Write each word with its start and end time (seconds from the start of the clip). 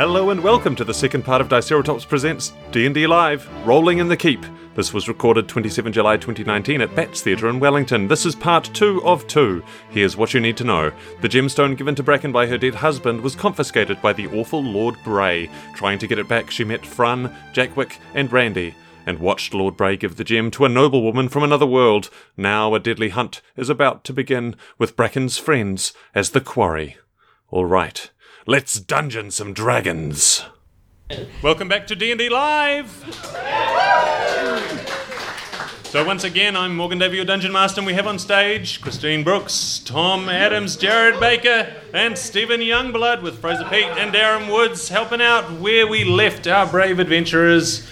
Hello 0.00 0.30
and 0.30 0.42
welcome 0.42 0.74
to 0.76 0.82
the 0.82 0.94
second 0.94 1.26
part 1.26 1.42
of 1.42 1.50
Diceratops 1.50 2.08
Presents 2.08 2.54
D&D 2.70 3.06
Live, 3.06 3.46
Rolling 3.66 3.98
in 3.98 4.08
the 4.08 4.16
Keep. 4.16 4.42
This 4.74 4.94
was 4.94 5.08
recorded 5.08 5.46
27 5.46 5.92
July 5.92 6.16
2019 6.16 6.80
at 6.80 6.94
Bats 6.94 7.20
Theatre 7.20 7.50
in 7.50 7.60
Wellington. 7.60 8.08
This 8.08 8.24
is 8.24 8.34
part 8.34 8.64
two 8.72 9.04
of 9.04 9.26
two. 9.26 9.62
Here's 9.90 10.16
what 10.16 10.32
you 10.32 10.40
need 10.40 10.56
to 10.56 10.64
know. 10.64 10.90
The 11.20 11.28
gemstone 11.28 11.76
given 11.76 11.94
to 11.96 12.02
Bracken 12.02 12.32
by 12.32 12.46
her 12.46 12.56
dead 12.56 12.76
husband 12.76 13.20
was 13.20 13.36
confiscated 13.36 14.00
by 14.00 14.14
the 14.14 14.28
awful 14.28 14.62
Lord 14.62 14.96
Bray. 15.04 15.50
Trying 15.74 15.98
to 15.98 16.06
get 16.06 16.18
it 16.18 16.28
back, 16.28 16.50
she 16.50 16.64
met 16.64 16.86
Frun, 16.86 17.36
Jackwick, 17.52 17.98
and 18.14 18.32
Randy 18.32 18.74
and 19.04 19.18
watched 19.18 19.52
Lord 19.52 19.76
Bray 19.76 19.98
give 19.98 20.16
the 20.16 20.24
gem 20.24 20.50
to 20.52 20.64
a 20.64 20.70
noblewoman 20.70 21.28
from 21.28 21.42
another 21.42 21.66
world. 21.66 22.08
Now 22.38 22.74
a 22.74 22.80
deadly 22.80 23.10
hunt 23.10 23.42
is 23.54 23.68
about 23.68 24.04
to 24.04 24.14
begin 24.14 24.56
with 24.78 24.96
Bracken's 24.96 25.36
friends 25.36 25.92
as 26.14 26.30
the 26.30 26.40
quarry. 26.40 26.96
All 27.50 27.66
right, 27.66 28.10
let's 28.50 28.80
dungeon 28.80 29.30
some 29.30 29.52
dragons. 29.52 30.44
Welcome 31.40 31.68
back 31.68 31.86
to 31.86 31.94
D&D 31.94 32.28
Live. 32.30 32.90
So 35.84 36.04
once 36.04 36.24
again, 36.24 36.56
I'm 36.56 36.74
Morgan 36.74 36.98
Davey, 36.98 37.14
your 37.14 37.24
Dungeon 37.24 37.52
Master, 37.52 37.78
and 37.78 37.86
we 37.86 37.94
have 37.94 38.08
on 38.08 38.18
stage 38.18 38.80
Christine 38.80 39.22
Brooks, 39.22 39.78
Tom 39.84 40.28
Adams, 40.28 40.76
Jared 40.76 41.20
Baker, 41.20 41.72
and 41.94 42.18
Stephen 42.18 42.60
Youngblood 42.60 43.22
with 43.22 43.38
Fraser 43.38 43.68
Pete 43.70 43.84
and 43.84 44.12
Darren 44.12 44.52
Woods 44.52 44.88
helping 44.88 45.22
out 45.22 45.60
where 45.60 45.86
we 45.86 46.02
left 46.02 46.48
our 46.48 46.66
brave 46.66 46.98
adventurers 46.98 47.88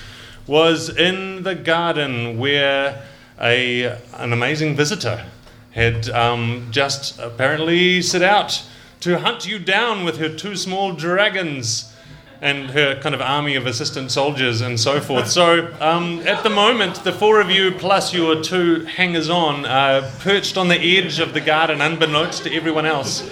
was 0.48 0.88
in 0.88 1.44
the 1.44 1.54
garden 1.54 2.36
where 2.36 3.04
a 3.40 3.96
an 4.14 4.32
amazing 4.32 4.74
visitor 4.74 5.24
had 5.70 6.10
um, 6.10 6.66
just 6.72 7.16
apparently 7.20 8.02
set 8.02 8.22
out 8.22 8.60
to 9.00 9.18
hunt 9.18 9.46
you 9.46 9.58
down 9.58 10.04
with 10.04 10.18
her 10.18 10.28
two 10.28 10.56
small 10.56 10.92
dragons 10.92 11.94
and 12.40 12.70
her 12.70 13.00
kind 13.00 13.14
of 13.14 13.20
army 13.20 13.56
of 13.56 13.66
assistant 13.66 14.10
soldiers 14.12 14.60
and 14.60 14.78
so 14.78 15.00
forth. 15.00 15.28
So 15.28 15.74
um, 15.80 16.20
at 16.26 16.42
the 16.42 16.50
moment, 16.50 17.02
the 17.02 17.12
four 17.12 17.40
of 17.40 17.50
you 17.50 17.72
plus 17.72 18.14
your 18.14 18.42
two 18.42 18.84
hangers 18.84 19.28
on 19.28 19.66
are 19.66 20.02
perched 20.20 20.56
on 20.56 20.68
the 20.68 20.78
edge 20.78 21.18
of 21.18 21.34
the 21.34 21.40
garden, 21.40 21.80
unbeknownst 21.80 22.44
to 22.44 22.54
everyone 22.54 22.86
else. 22.86 23.28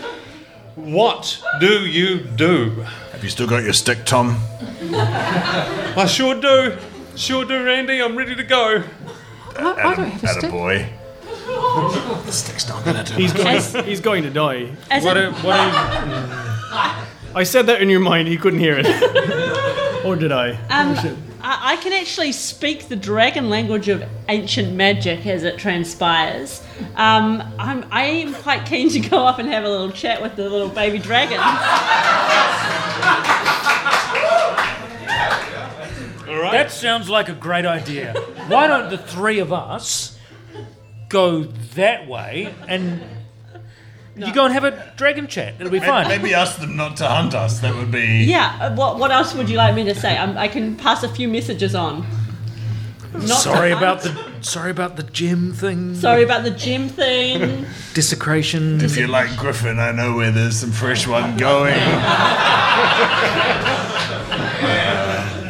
What 0.75 1.43
do 1.61 1.87
you 1.87 2.21
do? 2.21 2.85
Have 3.13 3.23
you 3.25 3.31
still 3.31 3.47
got 3.47 3.63
your 3.63 3.73
stick, 3.73 4.05
Tom? 4.05 4.37
I 4.93 6.07
sure 6.09 6.39
do. 6.39 6.77
Sure 7.15 7.45
do, 7.45 7.65
Randy. 7.65 8.03
I'm 8.03 8.17
ready 8.17 8.35
to 8.35 8.45
go. 8.45 8.83
I, 9.57 9.73
I 9.73 9.95
don't 9.95 10.11
have 10.11 10.25
a 10.25 10.29
stick. 10.41 10.51
boy. 10.51 10.93
The 12.25 12.33
stick's 12.33 12.69
not 12.69 12.85
gonna 12.85 13.05
do 13.05 13.15
He's 13.15 13.33
it. 13.33 13.37
going, 13.37 13.57
As- 13.57 13.75
he's 13.85 14.01
going 14.01 14.23
to 14.23 14.31
die. 14.31 14.71
As 14.91 15.05
What 15.05 15.17
a- 15.17 15.33
what 15.33 15.59
are 15.59 17.07
I 17.35 17.43
said 17.45 17.67
that 17.67 17.83
in 17.83 17.91
your 17.91 18.01
mind, 18.01 18.29
he 18.29 18.37
couldn't 18.39 18.61
hear 18.61 18.77
it. 18.83 20.05
or 20.07 20.17
did 20.17 20.33
I? 20.33 20.53
um, 20.71 20.95
Oh. 20.99 21.17
I, 21.43 21.73
I 21.75 21.77
can 21.77 21.93
actually 21.93 22.33
speak 22.33 22.89
the 22.89 22.97
dragon 22.97 23.51
language 23.51 23.89
of 23.91 24.03
ancient 24.29 24.73
magic 24.75 25.27
as 25.27 25.45
it 25.45 25.59
transpires. 25.59 26.63
Um, 26.97 27.43
I'm, 27.59 27.85
I 27.91 28.05
am 28.05 28.33
quite 28.35 28.65
keen 28.67 28.89
to 28.91 29.01
go 29.01 29.27
up 29.27 29.39
and 29.39 29.49
have 29.51 29.65
a 29.65 29.69
little 29.69 29.93
chat 29.93 30.23
with 30.23 30.35
the 30.37 30.49
little 30.49 30.71
baby 30.71 30.99
dragon. 30.99 31.39
all 36.29 36.43
right? 36.43 36.53
That 36.53 36.71
sounds 36.71 37.09
like 37.09 37.29
a 37.29 37.35
great 37.35 37.67
idea. 37.67 38.15
Why 38.49 38.67
don't 38.67 38.91
the 38.91 38.99
three 38.99 39.39
of 39.39 39.53
us 39.53 40.16
go 41.09 41.43
that 41.43 42.07
way 42.07 42.55
and 42.69 43.03
you 44.17 44.33
go 44.33 44.45
and 44.45 44.55
have 44.55 44.65
a 44.65 44.93
dragon 44.97 45.27
chat? 45.27 45.55
It'll 45.59 45.71
be 45.71 45.81
fine. 45.81 46.09
Maybe 46.09 46.33
ask 46.35 46.59
them 46.59 46.77
not 46.77 46.97
to 46.99 47.07
hunt 47.07 47.35
us. 47.35 47.61
That 47.61 47.75
would 47.75 47.91
be. 47.91 48.25
Yeah, 48.25 48.57
uh, 48.61 48.75
what, 48.75 48.99
what 48.99 49.11
else 49.11 49.35
would 49.35 49.51
you 49.51 49.57
like 49.57 49.75
me 49.75 49.85
to 49.85 49.95
say? 49.95 50.17
i 50.17 50.45
I 50.45 50.49
can 50.49 50.77
pass 50.77 51.03
a 51.03 51.09
few 51.09 51.29
messages 51.29 51.75
on. 51.75 52.07
Not 53.13 53.29
sorry 53.29 53.71
to 53.71 53.77
about 53.77 54.03
hunt. 54.03 54.17
the 54.17 54.43
sorry 54.43 54.71
about 54.71 54.97
the 54.97 55.03
gym 55.03 55.53
thing. 55.53 55.95
Sorry 55.95 56.23
about 56.23 56.45
the 56.45 56.51
gym 56.51 56.89
thing. 56.89 57.67
Desecration. 57.95 58.81
If 58.81 58.97
you 58.97 59.07
like 59.07 59.37
Griffin, 59.37 59.79
I 59.79 59.93
know 59.93 60.17
where 60.17 60.31
there's 60.31 60.57
some 60.57 60.73
fresh 60.73 61.07
one 61.07 61.37
going. 61.37 61.75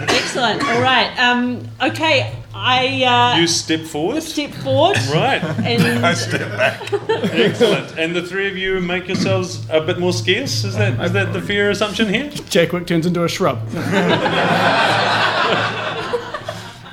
Excellent. 0.08 0.62
All 0.64 0.80
right. 0.80 1.12
Um, 1.18 1.68
okay, 1.82 2.36
I 2.68 3.04
uh, 3.04 3.38
You 3.40 3.46
step 3.46 3.82
forward. 3.82 4.22
step 4.24 4.52
forward 4.54 4.96
Right. 5.12 5.40
and 5.64 6.04
I 6.04 6.14
step 6.14 6.50
back. 6.56 6.92
Excellent. 7.32 7.96
And 7.96 8.14
the 8.14 8.22
three 8.22 8.48
of 8.48 8.56
you 8.56 8.80
make 8.80 9.06
yourselves 9.06 9.64
a 9.70 9.80
bit 9.80 9.98
more 10.00 10.12
scarce. 10.12 10.64
Is 10.64 10.74
that 10.76 11.00
is 11.00 11.12
that 11.12 11.32
the 11.32 11.40
fair 11.40 11.70
assumption 11.70 12.12
here? 12.12 12.28
Jackwick 12.50 12.86
turns 12.88 13.06
into 13.06 13.22
a 13.24 13.28
shrub. 13.28 13.58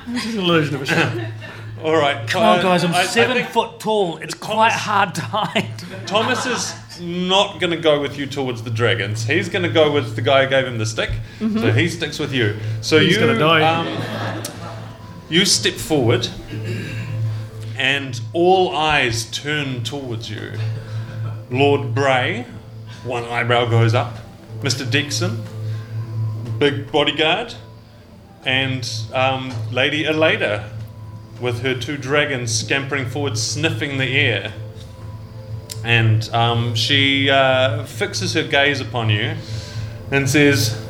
It's 0.06 0.26
an 0.26 0.38
illusion 0.38 0.74
of 0.76 0.82
a 0.82 0.86
shrub. 0.86 1.20
All 1.84 1.96
right. 1.96 2.26
Come 2.28 2.42
on, 2.42 2.62
guys! 2.62 2.84
I'm 2.84 2.94
I- 2.94 3.00
I 3.00 3.04
seven 3.06 3.36
think 3.36 3.48
foot 3.48 3.80
tall. 3.80 4.18
It's 4.18 4.34
quite 4.34 4.72
hard 4.72 5.14
to 5.16 5.20
hide. 5.22 5.68
Thomas 6.06 6.46
is 6.46 6.72
not 7.00 7.58
going 7.60 7.72
to 7.72 7.76
go 7.76 8.00
with 8.00 8.16
you 8.16 8.24
towards 8.26 8.62
the 8.62 8.70
dragons. 8.70 9.24
He's 9.24 9.48
going 9.48 9.64
to 9.64 9.68
go 9.68 9.90
with 9.90 10.14
the 10.14 10.22
guy 10.22 10.44
who 10.44 10.50
gave 10.50 10.66
him 10.66 10.78
the 10.78 10.86
stick. 10.86 11.10
So 11.40 11.72
he 11.72 11.88
sticks 11.88 12.18
with 12.18 12.32
you. 12.32 12.56
So 12.80 12.98
He's 13.00 13.14
you 13.14 13.20
gonna 13.20 13.38
die. 13.38 13.62
Um, 13.62 13.86
you 15.34 15.44
step 15.44 15.74
forward, 15.74 16.28
and 17.76 18.20
all 18.32 18.72
eyes 18.76 19.24
turn 19.32 19.82
towards 19.82 20.30
you. 20.30 20.52
Lord 21.50 21.92
Bray, 21.92 22.46
one 23.02 23.24
eyebrow 23.24 23.68
goes 23.68 23.94
up. 23.94 24.14
Mr. 24.60 24.88
Dixon, 24.88 25.42
big 26.60 26.92
bodyguard, 26.92 27.52
and 28.46 28.88
um, 29.12 29.52
Lady 29.72 30.04
Aleda, 30.04 30.70
with 31.40 31.62
her 31.62 31.74
two 31.74 31.96
dragons 31.96 32.56
scampering 32.56 33.04
forward, 33.04 33.36
sniffing 33.36 33.98
the 33.98 34.16
air. 34.16 34.52
And 35.82 36.28
um, 36.32 36.76
she 36.76 37.28
uh, 37.28 37.82
fixes 37.86 38.34
her 38.34 38.44
gaze 38.44 38.80
upon 38.80 39.10
you 39.10 39.34
and 40.12 40.30
says, 40.30 40.80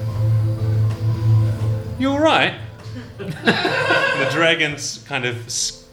You 1.99 2.11
all 2.11 2.21
right? 2.21 2.61
the 4.19 4.29
dragons 4.31 5.05
kind 5.09 5.25
of 5.25 5.47
s- 5.47 5.85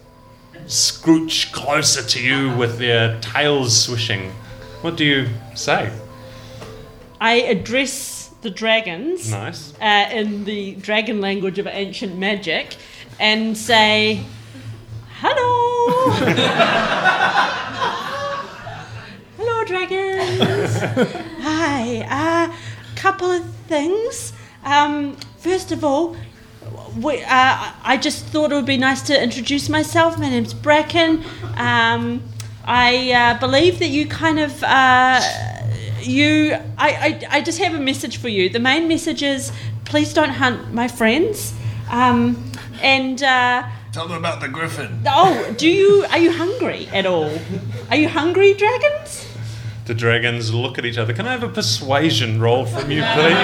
scrooch 0.68 1.52
closer 1.52 2.02
to 2.04 2.22
you 2.24 2.56
with 2.56 2.78
their 2.78 3.20
tails 3.20 3.78
swishing. 3.84 4.32
What 4.82 4.96
do 4.98 5.06
you 5.06 5.28
say? 5.56 5.92
I 7.20 7.34
address 7.42 8.32
the 8.42 8.50
dragons 8.50 9.30
Nice. 9.32 9.74
uh, 9.80 10.10
in 10.12 10.46
the 10.46 10.76
dragon 10.76 11.22
language 11.22 11.60
of 11.60 11.68
ancient 11.68 12.18
magic 12.18 12.76
and 13.20 13.56
say, 13.56 14.24
"Hello, 15.20 16.12
hello, 19.38 19.64
dragons. 19.66 20.80
Hi. 21.42 21.82
A 22.02 22.50
uh, 22.50 22.56
couple 22.96 23.30
of 23.32 23.46
things. 23.68 24.34
Um, 24.64 25.16
first 25.38 25.72
of 25.72 25.84
all." 25.84 26.16
We, 26.98 27.24
uh, 27.24 27.72
I 27.84 27.98
just 28.02 28.26
thought 28.26 28.52
it 28.52 28.56
would 28.56 28.66
be 28.66 28.78
nice 28.78 29.02
to 29.04 29.22
introduce 29.24 29.70
myself. 29.70 30.18
My 30.20 30.30
name's 30.30 30.54
Bracken. 30.54 31.24
Um, 31.56 32.22
I 32.66 33.12
uh, 33.14 33.40
believe 33.40 33.80
that 33.80 33.88
you 33.88 34.08
kind 34.08 34.40
of 34.40 34.62
uh, 34.64 35.22
you. 36.02 36.58
I, 36.78 36.90
I 36.90 37.38
I 37.38 37.42
just 37.42 37.60
have 37.60 37.74
a 37.74 37.80
message 37.80 38.18
for 38.18 38.28
you. 38.28 38.50
The 38.50 38.60
main 38.60 38.88
message 38.90 39.24
is 39.24 39.52
please 39.86 40.14
don't 40.14 40.32
hunt 40.32 40.74
my 40.74 40.88
friends. 40.90 41.54
Um, 41.90 42.52
and 42.82 43.24
uh, 43.24 43.64
Tell 43.94 44.08
them 44.08 44.18
about 44.18 44.42
the 44.42 44.48
Griffin. 44.50 45.02
oh, 45.08 45.54
do 45.58 45.70
you 45.70 46.06
are 46.10 46.18
you 46.18 46.32
hungry 46.32 46.88
at 46.88 47.06
all? 47.06 47.32
Are 47.90 47.96
you 47.96 48.10
hungry, 48.10 48.54
dragons? 48.54 49.28
The 49.86 49.94
dragons 49.94 50.54
look 50.54 50.78
at 50.78 50.86
each 50.86 50.98
other. 50.98 51.14
Can 51.14 51.26
I 51.28 51.32
have 51.32 51.44
a 51.44 51.50
persuasion 51.50 52.40
roll 52.40 52.66
from 52.66 52.92
you, 52.92 53.02
please? 53.02 53.38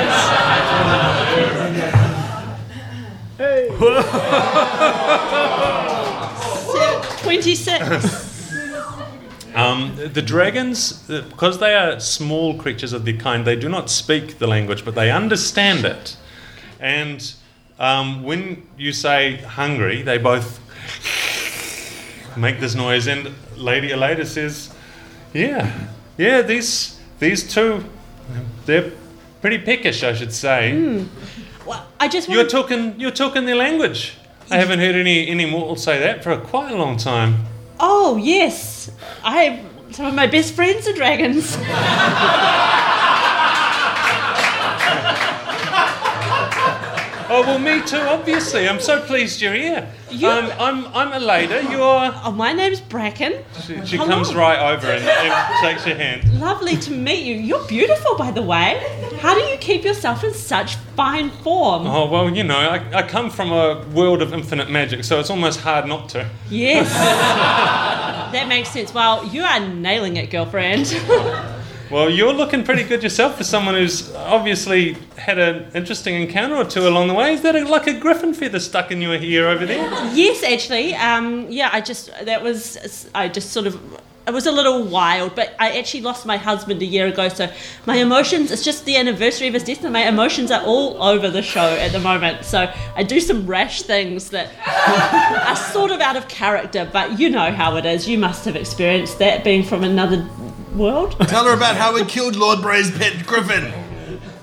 Twenty 7.22 7.56
six. 7.56 8.24
Um, 9.56 9.96
the 10.14 10.22
dragons, 10.22 11.10
uh, 11.10 11.22
because 11.30 11.58
they 11.58 11.74
are 11.74 12.00
small 12.00 12.54
creatures 12.60 12.94
of 12.94 13.06
their 13.06 13.18
kind, 13.18 13.44
they 13.44 13.56
do 13.56 13.68
not 13.68 13.90
speak 13.90 14.38
the 14.38 14.46
language, 14.46 14.86
but 14.86 14.94
they 14.94 15.10
understand 15.10 15.84
it. 15.84 16.16
And 16.80 17.34
um, 17.80 18.22
when 18.22 18.68
you 18.78 18.94
say 18.94 19.38
hungry, 19.38 20.04
they 20.04 20.20
both 20.20 20.60
make 22.38 22.60
this 22.60 22.76
noise. 22.76 23.08
And 23.08 23.34
Lady 23.56 23.90
Aleda 23.90 24.28
says, 24.28 24.72
"Yeah, 25.34 25.88
yeah, 26.20 26.44
these 26.44 27.00
these 27.18 27.52
two, 27.52 27.84
they're 28.68 28.92
pretty 29.42 29.58
peckish, 29.58 30.04
I 30.04 30.14
should 30.14 30.34
say. 30.34 31.04
Well, 31.68 31.86
I 32.00 32.08
just 32.08 32.30
You're 32.30 32.48
talking, 32.48 32.98
you're 32.98 33.12
talking 33.12 33.46
their 33.46 33.56
language. 33.56 34.18
I 34.50 34.56
haven't 34.56 34.80
heard 34.80 34.96
any 34.96 35.28
any 35.28 35.46
mortal 35.46 35.76
say 35.76 36.00
that 36.00 36.24
for 36.24 36.38
quite 36.38 36.72
a 36.72 36.78
long 36.78 36.96
time. 36.96 37.44
Oh 37.78 38.16
yes, 38.16 38.90
I 39.22 39.44
have 39.44 39.94
some 39.94 40.06
of 40.06 40.14
my 40.14 40.28
best 40.28 40.54
friends 40.54 40.88
are 40.88 40.94
dragons. 40.94 41.58
Oh 47.30 47.42
well, 47.42 47.60
me 47.60 47.82
too. 47.86 47.98
Obviously, 47.98 48.70
I'm 48.70 48.80
so 48.80 49.02
pleased 49.02 49.42
you're 49.42 49.54
here. 49.54 49.88
You- 50.10 50.30
Um, 50.30 50.52
I'm 50.60 50.86
I'm 50.96 51.12
Aleda. 51.22 51.70
You're. 51.70 52.12
Oh, 52.26 52.32
my 52.32 52.54
name's 52.54 52.80
Bracken. 52.80 53.44
She, 53.66 53.86
she 53.86 53.98
comes 53.98 54.34
right 54.34 54.60
over 54.74 54.88
and, 54.88 55.04
and 55.04 55.60
shakes 55.60 55.86
your 55.86 55.98
hand. 55.98 56.40
Lovely 56.40 56.78
to 56.78 56.92
meet 56.92 57.26
you. 57.26 57.36
You're 57.36 57.66
beautiful, 57.68 58.16
by 58.18 58.32
the 58.32 58.42
way. 58.42 58.80
How 59.20 59.34
do 59.36 59.42
you 59.42 59.58
keep 59.58 59.84
yourself 59.84 60.24
in 60.24 60.34
such 60.34 60.76
fine 60.96 61.30
form? 61.30 61.86
Oh 61.88 62.10
well, 62.10 62.30
you 62.30 62.44
know, 62.44 62.58
I, 62.58 63.00
I 63.00 63.04
come 63.08 63.30
from 63.30 63.52
a 63.52 63.84
world 63.94 64.22
of 64.22 64.32
infinite 64.34 64.70
magic, 64.70 65.04
so 65.04 65.20
it's 65.20 65.30
almost 65.30 65.60
hard 65.60 65.86
not 65.88 66.08
to. 66.10 66.30
Yes. 66.50 66.88
that 68.32 68.48
makes 68.48 68.70
sense. 68.70 68.94
Well, 68.94 69.26
you 69.28 69.44
are 69.44 69.60
nailing 69.60 70.16
it, 70.18 70.30
girlfriend. 70.30 70.86
Well, 71.90 72.10
you're 72.10 72.34
looking 72.34 72.64
pretty 72.66 72.84
good 72.84 73.02
yourself 73.02 73.38
for 73.38 73.46
someone 73.46 73.76
who's 73.76 74.14
obviously 74.16 74.98
had 75.16 75.40
an 75.40 75.72
interesting 75.74 76.22
encounter 76.22 76.56
or 76.56 76.66
two 76.66 76.86
along 76.86 77.08
the 77.08 77.14
way. 77.14 77.34
Is 77.34 77.42
that 77.44 77.56
a, 77.56 77.66
like 77.66 77.88
a 77.88 77.98
griffin 77.98 78.34
feather 78.34 78.60
stuck 78.60 78.92
in 78.92 79.02
your 79.02 79.14
ear 79.16 79.48
over 79.48 79.66
there? 79.66 79.82
yes, 80.14 80.44
actually. 80.44 80.96
Um, 80.96 81.50
yeah, 81.50 81.70
I 81.72 81.80
just, 81.80 82.12
that 82.26 82.44
was, 82.44 83.10
I 83.16 83.30
just 83.30 83.52
sort 83.52 83.68
of, 83.68 83.80
it 84.28 84.34
was 84.34 84.46
a 84.46 84.52
little 84.52 84.84
wild, 84.84 85.36
but 85.36 85.56
I 85.58 85.80
actually 85.80 86.02
lost 86.02 86.26
my 86.26 86.36
husband 86.36 86.82
a 86.82 86.86
year 86.86 87.08
ago, 87.08 87.30
so 87.30 87.50
my 87.86 87.96
emotions, 87.96 88.52
it's 88.52 88.66
just 88.66 88.84
the 88.84 88.98
anniversary 88.98 89.48
of 89.48 89.54
his 89.54 89.64
death, 89.64 89.86
and 89.86 89.94
my 89.94 90.06
emotions 90.06 90.52
are 90.52 90.62
all 90.66 91.02
over 91.02 91.30
the 91.30 91.42
show 91.42 91.62
at 91.62 91.94
the 91.94 92.00
moment. 92.00 92.44
So 92.44 92.70
I 92.98 93.04
do 93.04 93.22
some 93.22 93.48
rash 93.48 93.84
things 93.84 94.32
that 94.32 94.50
are 95.48 95.56
sort 95.56 95.92
of 95.92 96.02
out 96.02 96.18
of 96.18 96.28
character, 96.28 96.90
but 96.92 97.18
you 97.18 97.30
know 97.30 97.54
how 97.54 97.78
it 97.78 97.86
is. 97.86 98.10
You 98.10 98.18
must 98.18 98.44
have 98.44 98.58
experienced 98.58 99.18
that 99.20 99.46
being 99.46 99.64
from 99.64 99.86
another 99.86 100.28
world. 100.78 101.16
Tell 101.28 101.46
her 101.46 101.54
about 101.54 101.76
how 101.76 101.94
we 101.94 102.06
killed 102.06 102.36
Lord 102.36 102.62
Bray's 102.62 102.92
pet 102.98 103.26
griffin. 103.26 103.74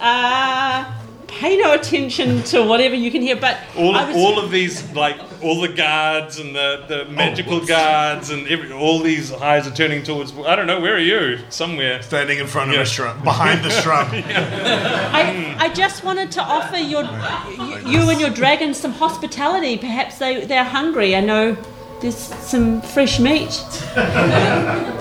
Uh, 0.01 0.93
pay 1.27 1.57
no 1.57 1.73
attention 1.75 2.43
to 2.45 2.63
whatever 2.63 2.95
you 2.95 3.11
can 3.11 3.23
hear, 3.23 3.35
but 3.37 3.59
All 3.77 3.97
of, 3.97 4.09
was, 4.09 4.17
all 4.17 4.39
of 4.39 4.51
these, 4.51 4.89
like 4.93 5.17
all 5.43 5.61
the 5.61 5.69
guards 5.69 6.39
and 6.39 6.55
the, 6.55 6.85
the 6.89 7.05
magical 7.11 7.65
guards 7.65 8.31
and 8.31 8.47
every, 8.49 8.71
all 8.73 9.01
these 9.01 9.33
eyes 9.33 9.67
are 9.67 9.71
turning 9.75 10.03
towards. 10.03 10.33
I 10.39 10.55
don't 10.57 10.67
know. 10.67 10.81
Where 10.81 10.95
are 10.95 10.99
you? 10.99 11.39
Somewhere. 11.49 12.03
Standing 12.03 12.39
in 12.39 12.47
front 12.47 12.71
of 12.71 12.77
Yeah. 12.77 12.83
a 12.83 12.87
shrub, 12.87 13.23
behind 13.25 13.65
the 13.65 13.71
shrub. 13.71 14.09
I, 14.13 15.57
I 15.59 15.69
just 15.71 16.05
wanted 16.05 16.31
to 16.33 16.43
offer 16.43 16.77
your 16.77 17.03
you, 17.05 17.91
you 17.91 18.11
and 18.11 18.21
your 18.21 18.31
dragons 18.31 18.79
some 18.79 18.93
hospitality. 18.93 19.77
Perhaps 19.79 20.19
they 20.19 20.45
they're 20.45 20.65
hungry. 20.65 21.17
I 21.17 21.21
know 21.21 21.57
there's 22.01 22.17
some 22.17 22.81
fresh 22.83 23.19
meat. 23.19 23.51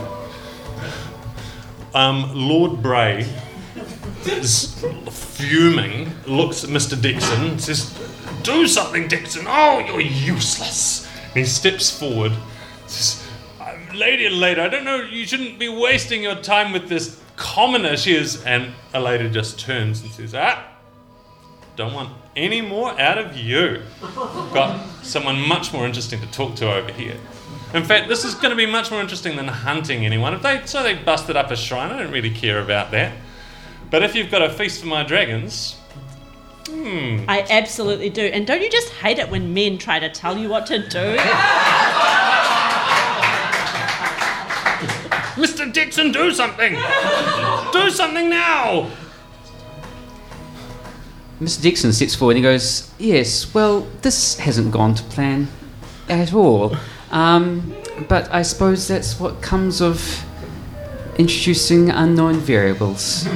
Um, 1.93 2.31
Lord 2.33 2.81
Bray 2.81 3.25
is 4.25 4.73
fuming, 5.09 6.11
looks 6.25 6.63
at 6.63 6.69
Mr. 6.69 6.99
Dixon, 6.99 7.59
says, 7.59 7.93
Do 8.41 8.67
something, 8.67 9.07
Dixon! 9.07 9.45
Oh, 9.47 9.79
you're 9.79 10.01
useless! 10.01 11.07
And 11.27 11.35
he 11.35 11.45
steps 11.45 11.97
forward, 11.97 12.31
says, 12.87 13.27
"Um, 13.59 13.89
Lady 13.95 14.27
Aleda, 14.27 14.59
I 14.59 14.69
don't 14.69 14.85
know, 14.85 15.01
you 15.01 15.25
shouldn't 15.25 15.59
be 15.59 15.69
wasting 15.69 16.23
your 16.23 16.35
time 16.35 16.71
with 16.73 16.89
this 16.89 17.19
commoner 17.35 17.97
she 17.97 18.15
is. 18.15 18.43
And 18.43 18.73
Aleda 18.93 19.31
just 19.31 19.59
turns 19.59 20.01
and 20.01 20.11
says, 20.11 20.33
Ah, 20.35 20.65
don't 21.75 21.93
want 21.93 22.09
any 22.35 22.61
more 22.61 22.99
out 22.99 23.17
of 23.17 23.35
you. 23.35 23.81
Got 24.53 24.85
someone 25.03 25.39
much 25.47 25.73
more 25.73 25.85
interesting 25.85 26.19
to 26.21 26.27
talk 26.31 26.55
to 26.57 26.71
over 26.71 26.91
here. 26.91 27.17
In 27.73 27.83
fact, 27.83 28.07
this 28.07 28.23
is 28.23 28.35
going 28.35 28.51
to 28.51 28.55
be 28.55 28.67
much 28.67 28.91
more 28.91 29.01
interesting 29.01 29.35
than 29.35 29.47
hunting 29.47 30.05
anyone. 30.05 30.33
If 30.33 30.43
they 30.43 30.61
so 30.65 30.83
they 30.83 30.93
busted 30.93 31.35
up 31.35 31.49
a 31.49 31.55
shrine, 31.55 31.91
I 31.91 31.97
don't 31.97 32.11
really 32.11 32.29
care 32.29 32.59
about 32.59 32.91
that. 32.91 33.13
But 33.89 34.03
if 34.03 34.13
you've 34.15 34.29
got 34.29 34.43
a 34.43 34.49
feast 34.49 34.81
for 34.81 34.87
my 34.87 35.03
dragons, 35.03 35.75
hmm. 36.67 37.25
I 37.27 37.45
absolutely 37.49 38.11
do. 38.11 38.21
And 38.21 38.45
don't 38.45 38.61
you 38.61 38.69
just 38.69 38.89
hate 38.89 39.17
it 39.17 39.29
when 39.29 39.53
men 39.53 39.79
try 39.79 39.97
to 39.99 40.09
tell 40.09 40.37
you 40.37 40.49
what 40.49 40.67
to 40.67 40.87
do? 40.87 41.17
Mr. 45.33 45.71
Dixon, 45.73 46.11
do 46.11 46.31
something! 46.31 46.73
do 47.71 47.89
something 47.89 48.29
now! 48.29 48.89
Mr. 51.41 51.61
Dixon 51.61 51.91
sits 51.91 52.13
forward 52.13 52.37
and 52.37 52.37
he 52.37 52.43
goes, 52.43 52.93
Yes, 52.99 53.51
well, 53.53 53.81
this 54.03 54.37
hasn't 54.37 54.71
gone 54.71 54.93
to 54.93 55.03
plan 55.05 55.47
at 56.07 56.33
all. 56.33 56.77
Um, 57.13 57.73
but 58.09 58.29
I 58.33 58.41
suppose 58.41 58.87
that's 58.87 59.19
what 59.19 59.41
comes 59.41 59.81
of 59.81 60.25
introducing 61.17 61.91
unknown 61.91 62.39
variables. 62.39 63.25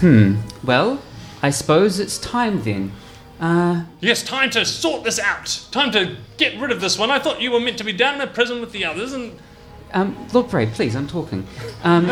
hmm, 0.00 0.34
well, 0.62 1.00
I 1.42 1.48
suppose 1.48 1.98
it's 1.98 2.18
time 2.18 2.62
then. 2.62 2.92
Uh, 3.40 3.84
Yes, 4.00 4.22
time 4.22 4.50
to 4.50 4.66
sort 4.66 5.02
this 5.02 5.18
out. 5.18 5.66
Time 5.70 5.90
to 5.92 6.16
get 6.36 6.60
rid 6.60 6.70
of 6.70 6.82
this 6.82 6.98
one. 6.98 7.10
I 7.10 7.18
thought 7.18 7.40
you 7.40 7.50
were 7.52 7.60
meant 7.60 7.78
to 7.78 7.84
be 7.84 7.92
down 7.94 8.16
in 8.16 8.20
a 8.20 8.26
prison 8.26 8.60
with 8.60 8.72
the 8.72 8.84
others, 8.84 9.14
and 9.14 9.38
um, 9.94 10.14
Lord 10.34 10.50
Bray, 10.50 10.66
please, 10.66 10.94
I'm 10.94 11.06
talking. 11.08 11.46
Um, 11.84 12.04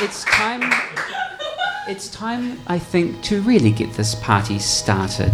it's 0.00 0.24
time. 0.24 0.62
It's 1.88 2.08
time, 2.08 2.58
I 2.66 2.78
think, 2.78 3.22
to 3.24 3.42
really 3.42 3.70
get 3.70 3.92
this 3.92 4.14
party 4.14 4.58
started. 4.58 5.32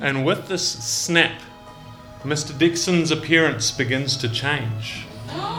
And 0.00 0.24
with 0.24 0.48
this 0.48 0.66
snap, 0.66 1.40
Mr. 2.22 2.56
Dixon's 2.56 3.10
appearance 3.10 3.70
begins 3.70 4.16
to 4.18 4.28
change. 4.28 5.06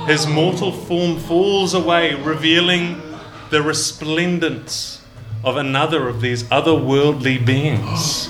His 0.07 0.27
mortal 0.27 0.71
form 0.71 1.19
falls 1.19 1.73
away, 1.73 2.15
revealing 2.15 3.01
the 3.49 3.61
resplendence 3.61 5.01
of 5.43 5.57
another 5.57 6.07
of 6.07 6.21
these 6.21 6.43
otherworldly 6.45 7.45
beings. 7.45 8.29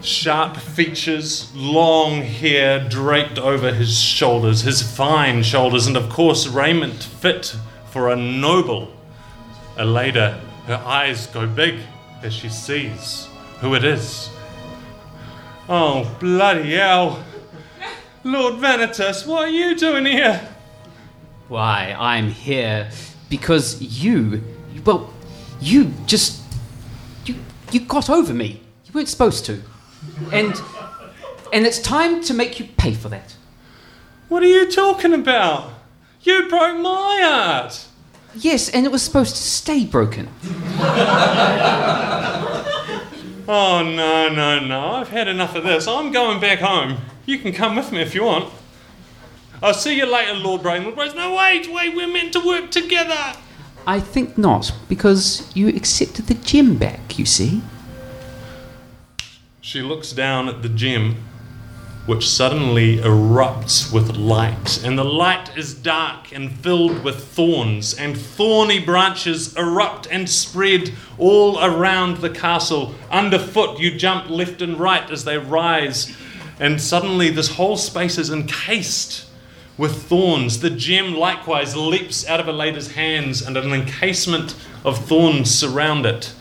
Sharp 0.00 0.56
features, 0.56 1.50
long 1.54 2.22
hair 2.22 2.86
draped 2.88 3.38
over 3.38 3.72
his 3.72 3.98
shoulders, 3.98 4.62
his 4.62 4.82
fine 4.82 5.42
shoulders, 5.42 5.86
and 5.86 5.96
of 5.96 6.10
course, 6.10 6.46
raiment 6.46 7.02
fit 7.02 7.56
for 7.90 8.10
a 8.10 8.16
noble. 8.16 8.92
Aleda, 9.76 10.40
her 10.66 10.82
eyes 10.84 11.26
go 11.28 11.46
big 11.46 11.78
as 12.22 12.32
she 12.32 12.48
sees 12.48 13.28
who 13.64 13.74
it 13.74 13.82
is. 13.82 14.28
Oh, 15.70 16.14
bloody 16.20 16.74
hell. 16.74 17.24
Lord 18.22 18.56
Vanitas, 18.56 19.26
what 19.26 19.48
are 19.48 19.50
you 19.50 19.74
doing 19.74 20.04
here? 20.04 20.46
Why, 21.48 21.96
I'm 21.98 22.28
here 22.28 22.90
because 23.30 23.80
you, 23.80 24.42
well, 24.84 25.10
you 25.62 25.94
just, 26.04 26.42
you, 27.24 27.36
you 27.72 27.80
got 27.80 28.10
over 28.10 28.34
me. 28.34 28.60
You 28.84 28.92
weren't 28.92 29.08
supposed 29.08 29.46
to. 29.46 29.62
And, 30.30 30.60
and 31.50 31.64
it's 31.64 31.78
time 31.78 32.22
to 32.24 32.34
make 32.34 32.60
you 32.60 32.66
pay 32.76 32.92
for 32.92 33.08
that. 33.08 33.34
What 34.28 34.42
are 34.42 34.46
you 34.46 34.70
talking 34.70 35.14
about? 35.14 35.72
You 36.20 36.50
broke 36.50 36.76
my 36.80 37.20
heart. 37.22 37.86
Yes, 38.34 38.68
and 38.68 38.84
it 38.84 38.92
was 38.92 39.00
supposed 39.00 39.36
to 39.36 39.42
stay 39.42 39.86
broken. 39.86 40.28
Oh, 43.46 43.82
no, 43.82 44.28
no, 44.28 44.58
no. 44.58 44.92
I've 44.92 45.10
had 45.10 45.28
enough 45.28 45.54
of 45.54 45.64
this. 45.64 45.86
I'm 45.86 46.12
going 46.12 46.40
back 46.40 46.60
home. 46.60 46.98
You 47.26 47.38
can 47.38 47.52
come 47.52 47.76
with 47.76 47.92
me 47.92 48.00
if 48.00 48.14
you 48.14 48.24
want. 48.24 48.52
I'll 49.62 49.74
see 49.74 49.96
you 49.96 50.06
later, 50.06 50.34
Lord 50.34 50.62
Bray. 50.62 50.80
Lord 50.80 50.94
Bray's, 50.94 51.14
no, 51.14 51.34
wait, 51.34 51.70
wait, 51.70 51.94
we're 51.94 52.08
meant 52.08 52.32
to 52.34 52.40
work 52.40 52.70
together. 52.70 53.34
I 53.86 54.00
think 54.00 54.38
not, 54.38 54.72
because 54.88 55.54
you 55.54 55.68
accepted 55.68 56.26
the 56.26 56.34
gem 56.34 56.76
back, 56.76 57.18
you 57.18 57.26
see. 57.26 57.62
She 59.60 59.82
looks 59.82 60.12
down 60.12 60.48
at 60.48 60.62
the 60.62 60.68
gem, 60.68 61.16
which 62.06 62.28
suddenly 62.28 62.98
erupts 62.98 63.90
with 63.90 64.16
light, 64.16 64.84
and 64.84 64.98
the 64.98 65.04
light 65.04 65.56
is 65.56 65.72
dark 65.72 66.32
and 66.32 66.52
filled 66.58 67.02
with 67.02 67.24
thorns, 67.28 67.94
and 67.94 68.16
thorny 68.16 68.78
branches 68.78 69.56
erupt 69.56 70.06
and 70.10 70.28
spread 70.28 70.92
all 71.16 71.58
around 71.64 72.18
the 72.18 72.28
castle. 72.28 72.94
Underfoot, 73.10 73.78
you 73.78 73.96
jump 73.96 74.28
left 74.28 74.60
and 74.60 74.78
right 74.78 75.10
as 75.10 75.24
they 75.24 75.38
rise, 75.38 76.14
and 76.60 76.78
suddenly 76.78 77.30
this 77.30 77.56
whole 77.56 77.78
space 77.78 78.18
is 78.18 78.30
encased 78.30 79.26
with 79.78 80.02
thorns. 80.02 80.60
The 80.60 80.70
gem 80.70 81.14
likewise 81.14 81.74
leaps 81.74 82.26
out 82.28 82.38
of 82.38 82.46
Aleda's 82.46 82.92
hands, 82.92 83.40
and 83.40 83.56
an 83.56 83.72
encasement 83.72 84.54
of 84.84 85.06
thorns 85.06 85.50
surround 85.50 86.04
it. 86.04 86.34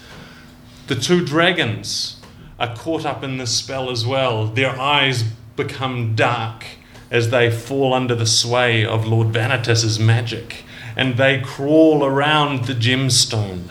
The 0.88 0.96
two 0.96 1.25
dragons 1.25 2.17
are 2.60 2.75
caught 2.75 3.05
up 3.05 3.24
in 3.24 3.38
this 3.38 3.55
spell 3.55 3.89
as 3.89 4.05
well. 4.05 4.46
Their 4.46 4.77
eyes 4.77 5.24
become 5.55 6.15
dark 6.15 6.65
as 7.12 7.29
they 7.29 7.51
fall 7.51 7.93
under 7.93 8.15
the 8.15 8.25
sway 8.25 8.83
of 8.83 9.05
Lord 9.05 9.27
Vanitas's 9.27 10.00
magic, 10.00 10.63
and 10.95 11.17
they 11.17 11.41
crawl 11.41 12.03
around 12.03 12.65
the 12.65 12.74
gemstone. 12.74 13.69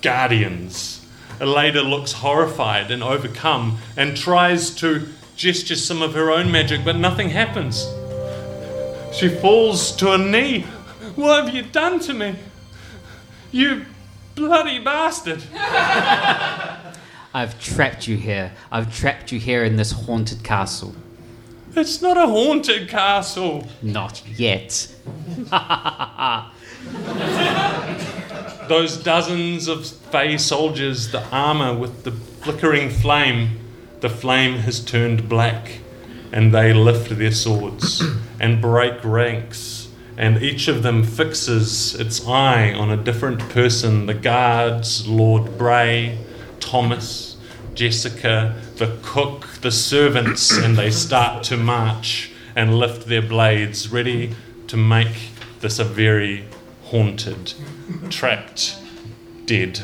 Guardians. 0.00 1.04
Aleda 1.38 1.88
looks 1.88 2.12
horrified 2.12 2.90
and 2.90 3.02
overcome 3.02 3.78
and 3.96 4.16
tries 4.16 4.70
to 4.76 5.08
gesture 5.34 5.76
some 5.76 6.02
of 6.02 6.14
her 6.14 6.30
own 6.30 6.52
magic, 6.52 6.84
but 6.84 6.96
nothing 6.96 7.30
happens. 7.30 7.86
She 9.12 9.28
falls 9.28 9.90
to 9.96 10.12
a 10.12 10.18
knee. 10.18 10.62
What 11.16 11.44
have 11.44 11.54
you 11.54 11.62
done 11.62 11.98
to 12.00 12.14
me? 12.14 12.36
You 13.50 13.86
bloody 14.34 14.78
bastard! 14.78 15.42
I've 17.34 17.60
trapped 17.60 18.06
you 18.06 18.16
here. 18.16 18.52
I've 18.70 18.94
trapped 18.94 19.32
you 19.32 19.40
here 19.40 19.64
in 19.64 19.76
this 19.76 19.92
haunted 19.92 20.44
castle. 20.44 20.94
It's 21.74 22.02
not 22.02 22.18
a 22.18 22.26
haunted 22.26 22.88
castle. 22.88 23.66
Not 23.80 24.22
yet. 24.36 24.94
Those 28.68 28.98
dozens 28.98 29.68
of 29.68 29.86
Fey 29.86 30.36
soldiers, 30.36 31.10
the 31.10 31.26
armor 31.30 31.74
with 31.74 32.04
the 32.04 32.12
flickering 32.12 32.90
flame, 32.90 33.58
the 34.00 34.10
flame 34.10 34.58
has 34.58 34.84
turned 34.84 35.28
black, 35.28 35.78
and 36.32 36.52
they 36.52 36.74
lift 36.74 37.16
their 37.16 37.32
swords 37.32 38.02
and 38.38 38.60
break 38.60 39.02
ranks, 39.04 39.88
and 40.18 40.42
each 40.42 40.68
of 40.68 40.82
them 40.82 41.02
fixes 41.02 41.94
its 41.94 42.26
eye 42.26 42.74
on 42.74 42.90
a 42.90 42.96
different 42.96 43.40
person 43.48 44.06
the 44.06 44.14
guards, 44.14 45.08
Lord 45.08 45.56
Bray, 45.56 46.18
Thomas, 46.72 47.36
Jessica, 47.74 48.58
the 48.76 48.96
cook, 49.02 49.46
the 49.60 49.70
servants, 49.70 50.56
and 50.56 50.74
they 50.74 50.90
start 50.90 51.42
to 51.44 51.58
march 51.58 52.32
and 52.56 52.78
lift 52.78 53.08
their 53.08 53.20
blades, 53.20 53.92
ready 53.92 54.34
to 54.68 54.78
make 54.78 55.32
this 55.60 55.78
a 55.78 55.84
very 55.84 56.46
haunted, 56.84 57.52
trapped, 58.08 58.78
dead 59.44 59.82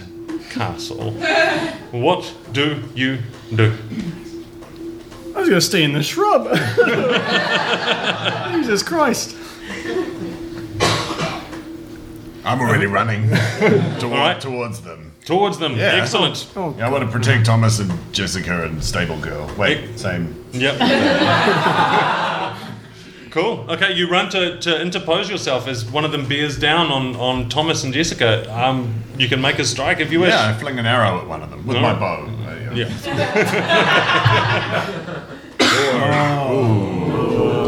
castle. 0.48 1.10
What 1.90 2.34
do 2.52 2.82
you 2.94 3.18
do? 3.54 3.74
I 5.36 5.40
was 5.40 5.50
going 5.50 5.50
to 5.50 5.60
stay 5.60 5.84
in 5.84 5.92
the 5.92 6.02
shrub. 6.02 6.46
Jesus 8.62 8.82
Christ. 8.82 9.36
I'm 12.46 12.60
already 12.60 12.86
running 12.86 13.28
toward, 13.98 14.04
Alright. 14.04 14.40
towards 14.40 14.80
them. 14.80 15.07
Towards 15.28 15.58
them. 15.58 15.76
Yeah. 15.76 16.00
Excellent. 16.00 16.48
Yeah, 16.56 16.86
I 16.86 16.90
want 16.90 17.04
to 17.04 17.10
protect 17.10 17.44
Thomas 17.44 17.80
and 17.80 17.92
Jessica 18.14 18.64
and 18.64 18.82
Stable 18.82 19.20
Girl. 19.20 19.46
Wait, 19.58 19.98
same. 19.98 20.42
Yep. 20.52 20.78
cool. 23.30 23.66
Okay, 23.68 23.92
you 23.92 24.08
run 24.08 24.30
to, 24.30 24.58
to 24.58 24.80
interpose 24.80 25.28
yourself 25.28 25.68
as 25.68 25.84
one 25.84 26.06
of 26.06 26.12
them 26.12 26.26
bears 26.26 26.58
down 26.58 26.90
on, 26.90 27.14
on 27.16 27.50
Thomas 27.50 27.84
and 27.84 27.92
Jessica. 27.92 28.50
Um, 28.50 29.04
you 29.18 29.28
can 29.28 29.42
make 29.42 29.58
a 29.58 29.66
strike 29.66 30.00
if 30.00 30.10
you 30.10 30.20
wish. 30.20 30.30
Yeah, 30.30 30.48
I 30.48 30.54
fling 30.58 30.78
an 30.78 30.86
arrow 30.86 31.20
at 31.20 31.26
one 31.26 31.42
of 31.42 31.50
them 31.50 31.66
with 31.66 31.76
my 31.76 31.92
bow. 31.92 32.24
There 32.46 32.58
you 32.58 32.70
go. 32.70 32.76
Yeah. 32.76 32.88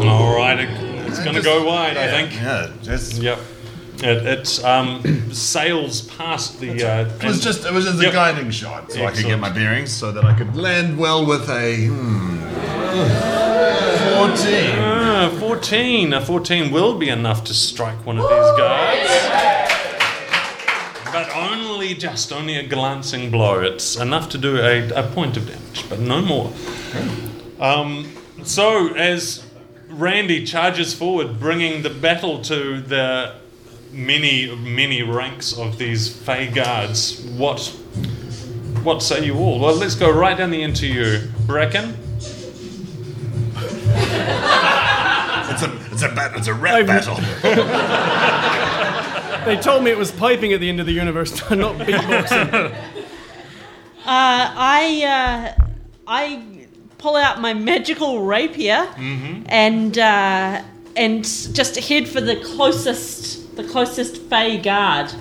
All 0.09 0.35
right, 0.35 0.61
it, 0.61 0.71
it's 1.09 1.23
going 1.23 1.37
to 1.37 1.43
go 1.43 1.67
wide, 1.67 1.99
I 1.99 2.09
think. 2.09 2.33
Yeah, 2.37 2.73
just. 2.81 3.21
Yep. 3.21 3.39
It, 4.03 4.27
it 4.27 4.65
um, 4.65 5.31
sails 5.33 6.03
past 6.03 6.59
the. 6.61 6.83
Uh, 6.83 7.05
It 7.21 7.25
was 7.25 7.41
just 7.41 7.65
it 7.67 7.73
was 7.73 7.85
just 7.85 8.01
Yep. 8.03 8.11
a 8.13 8.15
guiding 8.15 8.51
shot, 8.51 8.91
so 8.93 9.05
I 9.05 9.11
could 9.11 9.27
get 9.27 9.39
my 9.39 9.51
bearings, 9.51 9.93
so 9.93 10.11
that 10.13 10.25
I 10.25 10.33
could 10.35 10.57
land 10.57 10.97
well 10.99 11.27
with 11.27 11.49
a 11.51 11.87
hmm, 11.87 12.39
fourteen. 14.17 14.79
Ah, 14.79 15.29
14. 15.39 16.13
A 16.15 16.21
14 16.21 16.71
will 16.71 16.97
be 16.99 17.09
enough 17.11 17.45
to 17.45 17.53
strike 17.55 18.07
one 18.07 18.17
of 18.19 18.25
these 18.25 18.51
guards. 18.57 19.11
But 21.13 21.29
only 21.37 21.95
just, 21.95 22.33
only 22.33 22.57
a 22.57 22.67
glancing 22.67 23.31
blow. 23.31 23.61
It's 23.61 23.97
enough 23.97 24.29
to 24.31 24.39
do 24.39 24.59
a, 24.59 24.89
a 24.93 25.03
point 25.03 25.37
of 25.37 25.47
damage, 25.47 25.89
but 25.91 25.99
no 25.99 26.23
more. 26.23 26.53
Um, 27.59 28.11
so, 28.45 28.95
as 28.95 29.45
Randy 29.89 30.45
charges 30.47 30.95
forward, 30.95 31.39
bringing 31.41 31.83
the 31.83 31.91
battle 31.91 32.41
to 32.43 32.81
the 32.81 33.35
many, 33.93 34.55
many 34.57 35.03
ranks 35.03 35.57
of 35.57 35.79
these 35.79 36.15
Fey 36.15 36.49
guards, 36.49 37.21
what, 37.37 37.61
what 38.83 39.03
say 39.03 39.25
you 39.25 39.37
all? 39.37 39.61
Well, 39.61 39.75
let's 39.75 39.95
go 39.95 40.11
right 40.11 40.37
down 40.37 40.51
the 40.51 40.63
end 40.63 40.77
to 40.77 40.87
you. 40.87 41.29
Bracken? 41.47 41.97
It's 45.53 45.63
a 45.63 45.79
it's 45.93 46.03
a 46.03 46.09
bat, 46.15 46.33
it's 46.37 46.47
a 46.47 46.55
rap 46.55 46.75
I've- 46.75 46.87
battle. 46.87 47.17
They 49.47 49.57
told 49.57 49.83
me 49.83 49.91
it 49.91 49.97
was 49.97 50.13
piping 50.13 50.53
at 50.53 50.61
the 50.61 50.69
end 50.69 50.81
of 50.81 50.87
the 50.87 50.93
universe, 50.93 51.33
not 51.51 51.77
beatboxing. 51.77 52.75
Uh, 54.03 54.53
I 54.57 55.55
uh, 55.59 55.65
I 56.07 56.43
pull 56.99 57.17
out 57.17 57.39
my 57.41 57.53
magical 57.55 58.23
rapier 58.23 58.89
and 58.97 59.97
uh, 59.99 60.63
and 60.97 61.23
just 61.23 61.77
head 61.79 62.09
for 62.09 62.21
the 62.23 62.37
closest 62.37 63.40
the 63.55 63.65
closest 63.65 64.17
Fey 64.23 64.59
guard 64.59 65.13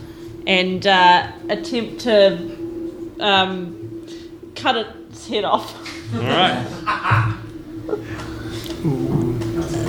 and 0.48 0.86
uh, 0.88 1.32
attempt 1.50 2.02
to 2.02 3.12
um, 3.20 4.08
cut 4.56 4.76
its 4.78 5.28
head 5.28 5.44
off. 5.44 5.76
All 6.16 6.22
right. 6.22 6.66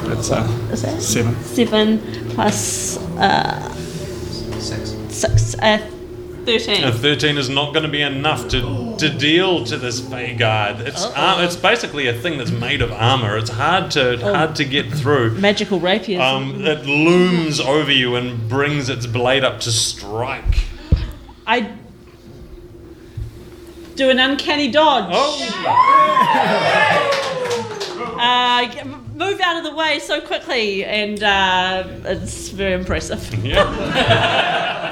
That's 0.08 0.30
uh, 0.30 0.68
Is 0.72 0.82
that 0.82 1.00
seven. 1.00 1.34
seven 1.44 1.98
plus 2.30 2.98
uh, 3.18 3.72
Six. 4.58 4.90
six? 5.14 5.54
Uh, 5.58 5.78
Thirteen. 6.44 6.84
A 6.84 6.92
13 6.92 7.36
is 7.38 7.48
not 7.48 7.72
going 7.74 7.82
to 7.84 7.88
be 7.90 8.00
enough 8.02 8.48
to, 8.48 8.96
to 8.98 9.08
deal 9.10 9.62
to 9.66 9.76
this 9.76 10.00
Fey 10.00 10.34
guard. 10.34 10.80
It's 10.80 11.04
ar- 11.04 11.42
it's 11.44 11.54
basically 11.56 12.06
a 12.08 12.14
thing 12.14 12.38
that's 12.38 12.50
made 12.50 12.80
of 12.82 12.90
armor. 12.92 13.36
It's 13.36 13.50
hard 13.50 13.90
to 13.92 14.16
hard 14.18 14.56
to 14.56 14.64
get 14.64 14.90
through. 14.90 15.32
Magical 15.32 15.78
rapiers. 15.80 16.20
Um, 16.22 16.64
it 16.64 16.86
looms 16.86 17.60
over 17.60 17.92
you 17.92 18.16
and 18.16 18.48
brings 18.48 18.88
its 18.88 19.06
blade 19.06 19.44
up 19.44 19.60
to 19.60 19.70
strike. 19.70 20.64
I 21.46 21.72
do 23.96 24.08
an 24.08 24.18
uncanny 24.18 24.70
dodge. 24.70 25.10
Oh, 25.12 26.66
Uh, 28.22 28.66
move 29.20 29.38
out 29.40 29.56
of 29.58 29.64
the 29.64 29.74
way 29.74 29.98
so 29.98 30.20
quickly, 30.20 30.84
and 30.84 31.22
uh, 31.22 31.84
it's 32.04 32.48
very 32.48 32.72
impressive. 32.72 33.22
yeah. 33.44 33.64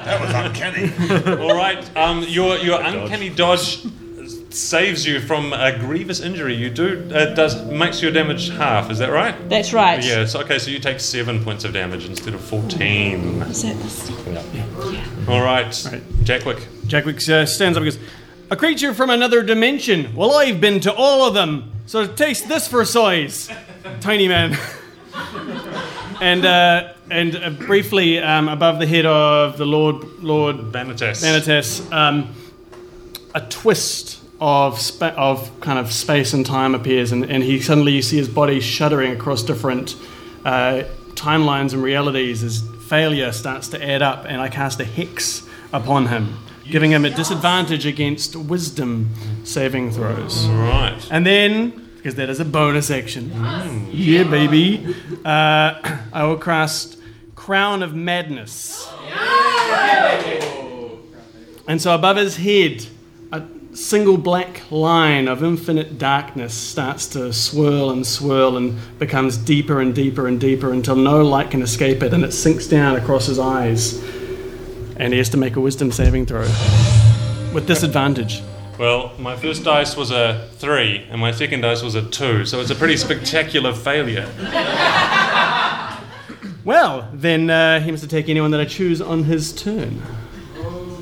That 0.04 0.20
was 0.20 0.30
uncanny. 0.34 1.42
All 1.42 1.56
right. 1.56 1.96
Um, 1.96 2.22
your 2.28 2.58
your 2.58 2.80
uncanny 2.80 3.30
dodge 3.30 3.84
saves 4.50 5.04
you 5.06 5.20
from 5.20 5.52
a 5.52 5.76
grievous 5.78 6.20
injury. 6.20 6.54
You 6.54 6.70
do 6.70 7.10
uh, 7.12 7.34
does 7.34 7.64
makes 7.66 8.02
your 8.02 8.12
damage 8.12 8.50
half. 8.50 8.90
Is 8.90 8.98
that 8.98 9.10
right? 9.10 9.34
That's 9.48 9.72
right. 9.72 10.04
Yeah. 10.04 10.26
So 10.26 10.40
okay. 10.40 10.58
So 10.58 10.70
you 10.70 10.78
take 10.78 11.00
seven 11.00 11.42
points 11.42 11.64
of 11.64 11.72
damage 11.72 12.04
instead 12.04 12.34
of 12.34 12.40
fourteen. 12.40 13.42
Is 13.42 13.62
that 13.62 13.76
this? 13.76 14.10
All 15.28 15.42
right. 15.42 15.84
Right. 15.86 16.02
Jackwick. 16.22 16.66
Jackwick 16.86 17.16
uh, 17.28 17.44
stands 17.44 17.76
up 17.76 17.82
and 17.82 17.92
goes, 17.92 18.00
A 18.50 18.56
creature 18.56 18.94
from 18.94 19.10
another 19.10 19.42
dimension. 19.42 20.14
Well, 20.14 20.32
I've 20.32 20.60
been 20.60 20.80
to 20.80 20.94
all 20.94 21.26
of 21.26 21.34
them. 21.34 21.72
So 21.86 22.06
taste 22.06 22.48
this 22.48 22.66
for 22.68 22.84
size. 22.84 23.50
Tiny 24.00 24.28
man. 24.28 24.56
and 26.20 26.44
uh, 26.44 26.92
and 27.10 27.36
uh, 27.36 27.50
briefly 27.50 28.18
um, 28.18 28.48
above 28.48 28.78
the 28.78 28.86
head 28.86 29.06
of 29.06 29.58
the 29.58 29.66
Lord 29.66 30.04
Lord 30.20 30.56
Vanitas. 30.56 31.22
Vanitas, 31.22 31.92
um, 31.92 32.34
a 33.34 33.40
twist 33.40 34.20
of 34.40 34.80
spa- 34.80 35.14
of 35.16 35.60
kind 35.60 35.78
of 35.78 35.92
space 35.92 36.32
and 36.32 36.44
time 36.46 36.74
appears, 36.74 37.12
and, 37.12 37.24
and 37.24 37.42
he 37.42 37.60
suddenly 37.60 37.92
you 37.92 38.02
see 38.02 38.16
his 38.16 38.28
body 38.28 38.60
shuddering 38.60 39.12
across 39.12 39.42
different 39.42 39.96
uh, 40.44 40.84
timelines 41.14 41.72
and 41.72 41.82
realities 41.82 42.42
as 42.44 42.62
failure 42.88 43.32
starts 43.32 43.68
to 43.68 43.84
add 43.84 44.02
up, 44.02 44.24
and 44.26 44.40
I 44.40 44.48
cast 44.48 44.80
a 44.80 44.84
hex 44.84 45.46
upon 45.72 46.06
him, 46.06 46.38
giving 46.70 46.90
him 46.90 47.04
a 47.04 47.10
disadvantage 47.10 47.84
against 47.84 48.36
wisdom 48.36 49.10
saving 49.44 49.90
throws. 49.90 50.46
Right. 50.46 51.06
And 51.10 51.26
then, 51.26 51.87
because 51.98 52.14
that 52.14 52.30
is 52.30 52.40
a 52.40 52.44
bonus 52.44 52.90
action, 52.90 53.30
yeah, 53.92 54.22
baby, 54.24 54.94
uh, 55.24 55.98
I 56.12 56.24
will 56.24 56.38
cast 56.38 56.96
Crown 57.34 57.82
of 57.82 57.94
Madness. 57.94 58.88
And 61.66 61.82
so 61.82 61.94
above 61.94 62.16
his 62.16 62.36
head, 62.36 62.86
a 63.30 63.42
single 63.74 64.16
black 64.16 64.62
line 64.70 65.28
of 65.28 65.44
infinite 65.44 65.98
darkness 65.98 66.54
starts 66.54 67.06
to 67.08 67.30
swirl 67.32 67.90
and 67.90 68.06
swirl 68.06 68.56
and 68.56 68.78
becomes 68.98 69.36
deeper 69.36 69.80
and 69.80 69.94
deeper 69.94 70.26
and 70.28 70.40
deeper 70.40 70.72
until 70.72 70.96
no 70.96 71.22
light 71.22 71.50
can 71.50 71.60
escape 71.60 72.02
it, 72.02 72.14
and 72.14 72.24
it 72.24 72.32
sinks 72.32 72.66
down 72.66 72.96
across 72.96 73.26
his 73.26 73.38
eyes. 73.38 74.02
And 74.96 75.12
he 75.12 75.18
has 75.18 75.28
to 75.30 75.36
make 75.36 75.56
a 75.56 75.60
wisdom 75.60 75.92
saving 75.92 76.26
throw 76.26 76.46
with 77.52 77.66
disadvantage. 77.66 78.42
Well, 78.78 79.12
my 79.18 79.34
first 79.36 79.64
dice 79.64 79.96
was 79.96 80.10
a 80.12 80.48
three, 80.58 81.04
and 81.10 81.20
my 81.20 81.32
second 81.32 81.62
dice 81.62 81.82
was 81.82 81.96
a 81.96 82.02
two, 82.02 82.44
so 82.46 82.60
it's 82.60 82.70
a 82.70 82.76
pretty 82.76 82.96
spectacular 82.96 83.74
failure. 83.74 84.28
Well, 86.64 87.08
then 87.14 87.48
uh, 87.48 87.80
he 87.80 87.90
must 87.90 88.08
take 88.10 88.28
anyone 88.28 88.50
that 88.50 88.60
I 88.60 88.66
choose 88.66 89.00
on 89.00 89.24
his 89.24 89.52
turn. 89.54 90.02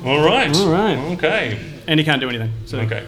All 0.05 0.23
right. 0.25 0.55
All 0.55 0.71
right. 0.71 0.97
Okay. 1.13 1.59
And 1.87 1.99
he 1.99 2.05
can't 2.05 2.21
do 2.21 2.29
anything. 2.29 2.51
So 2.65 2.79
Okay. 2.79 3.05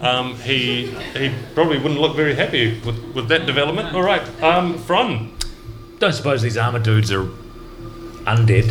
Um, 0.00 0.36
he 0.36 0.86
he 1.14 1.32
probably 1.54 1.78
wouldn't 1.78 2.00
look 2.00 2.14
very 2.14 2.34
happy 2.34 2.80
with, 2.86 3.02
with 3.14 3.28
that 3.28 3.44
development. 3.46 3.92
All 3.94 4.02
right. 4.02 4.22
Um, 4.42 4.78
Fron. 4.78 5.36
Don't 5.98 6.12
suppose 6.12 6.42
these 6.42 6.56
armor 6.56 6.78
dudes 6.78 7.10
are 7.10 7.24
undead. 8.24 8.68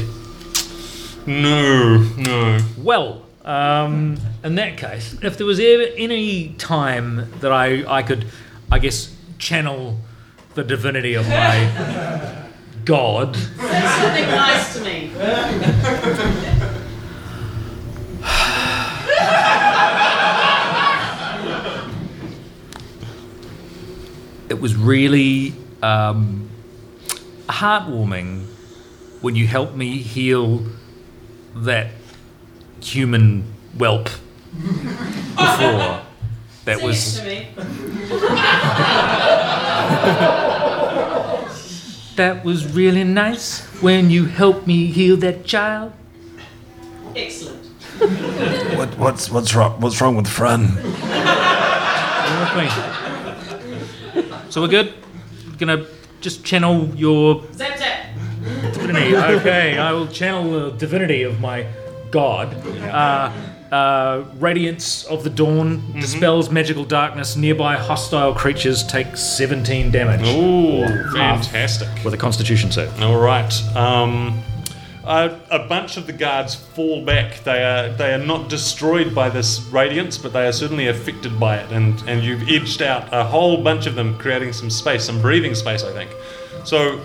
No, 1.27 1.97
no. 2.17 2.59
Well, 2.77 3.24
um, 3.45 4.17
in 4.43 4.55
that 4.55 4.75
case, 4.77 5.15
if 5.21 5.37
there 5.37 5.45
was 5.45 5.59
ever 5.59 5.83
any 5.95 6.49
time 6.57 7.29
that 7.41 7.51
I, 7.51 7.85
I 7.87 8.01
could, 8.01 8.25
I 8.71 8.79
guess, 8.79 9.15
channel 9.37 9.99
the 10.55 10.63
divinity 10.63 11.13
of 11.13 11.27
my 11.27 12.47
god, 12.85 13.35
Say 13.35 13.41
Something 13.57 14.25
nice 14.25 14.73
to 14.75 14.83
me. 14.83 15.11
it 24.49 24.59
was 24.59 24.75
really 24.75 25.53
um, 25.83 26.49
heartwarming 27.47 28.45
when 29.21 29.35
you 29.35 29.45
helped 29.45 29.75
me 29.75 29.97
heal 29.97 30.65
that 31.55 31.91
human 32.85 33.43
whelp 33.77 34.05
before. 35.35 36.01
That 36.65 36.77
Sing 36.79 36.85
was 36.87 37.17
it 37.17 37.21
to 37.21 37.25
me. 37.27 37.47
that 42.15 42.43
was 42.45 42.65
really 42.73 43.03
nice 43.03 43.61
when 43.81 44.09
you 44.09 44.25
helped 44.25 44.65
me 44.67 44.87
heal 44.87 45.17
that 45.17 45.45
child. 45.45 45.93
Excellent. 47.15 47.65
What, 48.77 48.97
what's 48.97 49.29
what's 49.31 49.53
wrong? 49.55 49.79
What's 49.79 50.01
wrong 50.01 50.15
with 50.15 50.27
Fran? 50.27 50.67
So 54.49 54.61
we're 54.61 54.67
good. 54.69 54.93
Gonna 55.57 55.85
just 56.21 56.43
channel 56.45 56.89
your 56.95 57.43
Zap 57.53 57.77
zap. 57.77 58.05
divinity. 58.73 59.15
Okay, 59.15 59.77
I 59.77 59.91
will 59.91 60.07
channel 60.07 60.51
the 60.51 60.71
divinity 60.77 61.23
of 61.23 61.39
my 61.39 61.65
god. 62.15 62.53
Uh, 62.81 63.29
uh, 63.75 64.23
radiance 64.35 65.03
of 65.05 65.25
the 65.25 65.29
dawn 65.29 65.91
dispels 65.99 66.49
magical 66.49 66.85
darkness. 66.85 67.35
Nearby 67.35 67.75
hostile 67.75 68.33
creatures 68.33 68.83
take 68.83 69.17
17 69.17 69.91
damage 69.91 70.25
Ooh, 70.29 70.87
fantastic. 71.11 71.89
with 72.05 72.13
a 72.13 72.17
Constitution 72.17 72.71
save. 72.71 73.01
All 73.01 73.19
right. 73.19 73.51
Um, 73.75 74.41
a, 75.03 75.37
a 75.51 75.67
bunch 75.67 75.97
of 75.97 76.07
the 76.07 76.13
guards 76.13 76.55
fall 76.55 77.03
back. 77.03 77.43
They 77.43 77.61
are 77.63 77.89
they 77.89 78.13
are 78.13 78.25
not 78.33 78.49
destroyed 78.49 79.13
by 79.13 79.29
this 79.29 79.59
radiance, 79.71 80.17
but 80.17 80.31
they 80.31 80.47
are 80.47 80.53
certainly 80.53 80.87
affected 80.87 81.37
by 81.37 81.57
it. 81.57 81.69
And 81.71 82.01
and 82.07 82.23
you've 82.23 82.47
edged 82.47 82.81
out 82.81 83.09
a 83.11 83.25
whole 83.25 83.61
bunch 83.61 83.87
of 83.87 83.95
them, 83.95 84.17
creating 84.17 84.53
some 84.53 84.69
space, 84.69 85.03
some 85.03 85.21
breathing 85.21 85.53
space, 85.53 85.83
I 85.83 85.91
think. 85.91 86.11
So 86.63 87.01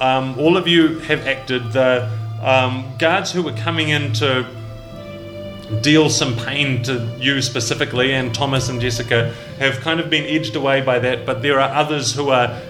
um, 0.00 0.38
all 0.38 0.56
of 0.56 0.66
you 0.66 0.98
have 1.00 1.26
acted. 1.26 1.72
The 1.72 2.08
um, 2.42 2.92
guards 2.98 3.32
who 3.32 3.42
were 3.42 3.52
coming 3.52 3.88
in 3.88 4.12
to 4.14 4.46
deal 5.80 6.08
some 6.08 6.36
pain 6.36 6.82
to 6.84 7.16
you 7.18 7.42
specifically, 7.42 8.12
and 8.12 8.34
Thomas 8.34 8.68
and 8.68 8.80
Jessica 8.80 9.34
have 9.58 9.80
kind 9.80 10.00
of 10.00 10.10
been 10.10 10.24
edged 10.24 10.56
away 10.56 10.80
by 10.80 10.98
that. 11.00 11.26
But 11.26 11.42
there 11.42 11.60
are 11.60 11.74
others 11.74 12.14
who 12.14 12.30
are 12.30 12.60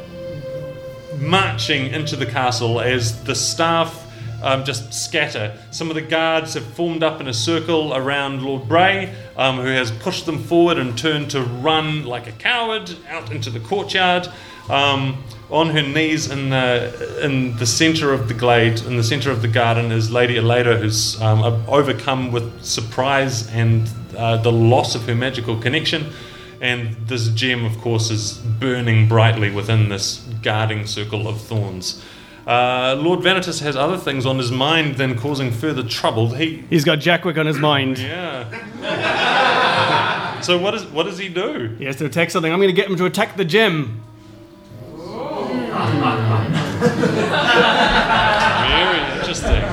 marching 1.18 1.92
into 1.92 2.16
the 2.16 2.26
castle 2.26 2.80
as 2.80 3.24
the 3.24 3.34
staff 3.34 4.05
um, 4.42 4.64
just 4.64 4.92
scatter. 4.92 5.56
Some 5.70 5.88
of 5.88 5.94
the 5.94 6.02
guards 6.02 6.54
have 6.54 6.64
formed 6.64 7.02
up 7.02 7.20
in 7.20 7.28
a 7.28 7.34
circle 7.34 7.94
around 7.94 8.42
Lord 8.42 8.68
Bray, 8.68 9.14
um, 9.36 9.56
who 9.56 9.68
has 9.68 9.90
pushed 9.90 10.26
them 10.26 10.42
forward 10.42 10.78
and 10.78 10.96
turned 10.96 11.30
to 11.30 11.42
run 11.42 12.04
like 12.04 12.26
a 12.26 12.32
coward 12.32 12.94
out 13.08 13.30
into 13.32 13.50
the 13.50 13.60
courtyard. 13.60 14.28
Um, 14.68 15.22
on 15.48 15.70
her 15.70 15.82
knees 15.82 16.30
in 16.30 16.50
the 16.50 17.20
in 17.22 17.56
the 17.56 17.66
centre 17.66 18.12
of 18.12 18.26
the 18.26 18.34
glade, 18.34 18.80
in 18.80 18.96
the 18.96 19.04
centre 19.04 19.30
of 19.30 19.42
the 19.42 19.48
garden, 19.48 19.92
is 19.92 20.10
Lady 20.10 20.34
Aleda, 20.34 20.78
who's 20.78 21.20
um, 21.22 21.64
overcome 21.68 22.32
with 22.32 22.64
surprise 22.64 23.48
and 23.52 23.88
uh, 24.16 24.38
the 24.38 24.50
loss 24.50 24.94
of 24.94 25.06
her 25.06 25.14
magical 25.14 25.56
connection. 25.60 26.06
And 26.60 26.96
this 27.06 27.28
gem, 27.28 27.64
of 27.64 27.78
course, 27.78 28.10
is 28.10 28.38
burning 28.38 29.08
brightly 29.08 29.50
within 29.50 29.88
this 29.88 30.26
guarding 30.42 30.86
circle 30.86 31.28
of 31.28 31.40
thorns. 31.40 32.02
Uh, 32.46 32.94
Lord 33.00 33.20
Vanitas 33.20 33.60
has 33.60 33.74
other 33.74 33.98
things 33.98 34.24
on 34.24 34.38
his 34.38 34.52
mind 34.52 34.96
than 34.96 35.18
causing 35.18 35.50
further 35.50 35.82
trouble. 35.82 36.32
He, 36.34 36.62
He's 36.70 36.84
got 36.84 37.00
Jackwick 37.00 37.36
on 37.38 37.46
his 37.46 37.58
mind. 37.58 37.98
yeah. 38.02 38.48
so 40.40 40.56
what 40.56 40.70
does 40.70 40.86
what 40.86 41.06
does 41.06 41.18
he 41.18 41.28
do? 41.28 41.74
He 41.78 41.84
has 41.86 41.96
to 41.96 42.06
attack 42.06 42.30
something. 42.30 42.52
I'm 42.52 42.60
going 42.60 42.72
to 42.72 42.80
get 42.80 42.88
him 42.88 42.96
to 42.96 43.06
attack 43.06 43.36
the 43.36 43.44
gem. 43.44 44.04
Very 48.68 49.00
interesting. 49.18 49.64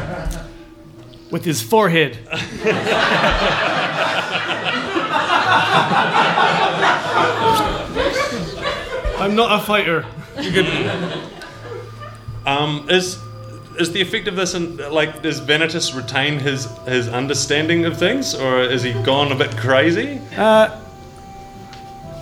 with 1.30 1.46
his 1.46 1.62
forehead. 1.62 2.18
I'm 9.20 9.36
not 9.36 9.62
a 9.62 9.64
fighter. 9.64 10.06
Um, 12.46 12.88
is 12.90 13.18
is 13.80 13.92
the 13.92 14.02
effect 14.02 14.28
of 14.28 14.36
this 14.36 14.54
in, 14.54 14.78
like 14.92 15.22
does 15.22 15.42
Vanitas 15.42 15.96
retain 15.96 16.40
his 16.40 16.66
his 16.88 17.08
understanding 17.08 17.86
of 17.86 17.98
things, 17.98 18.36
or 18.36 18.62
is 18.62 18.84
he 18.84 18.94
gone 19.04 19.32
a 19.32 19.36
bit 19.36 19.56
crazy? 19.58 20.20
Uh, 20.38 20.80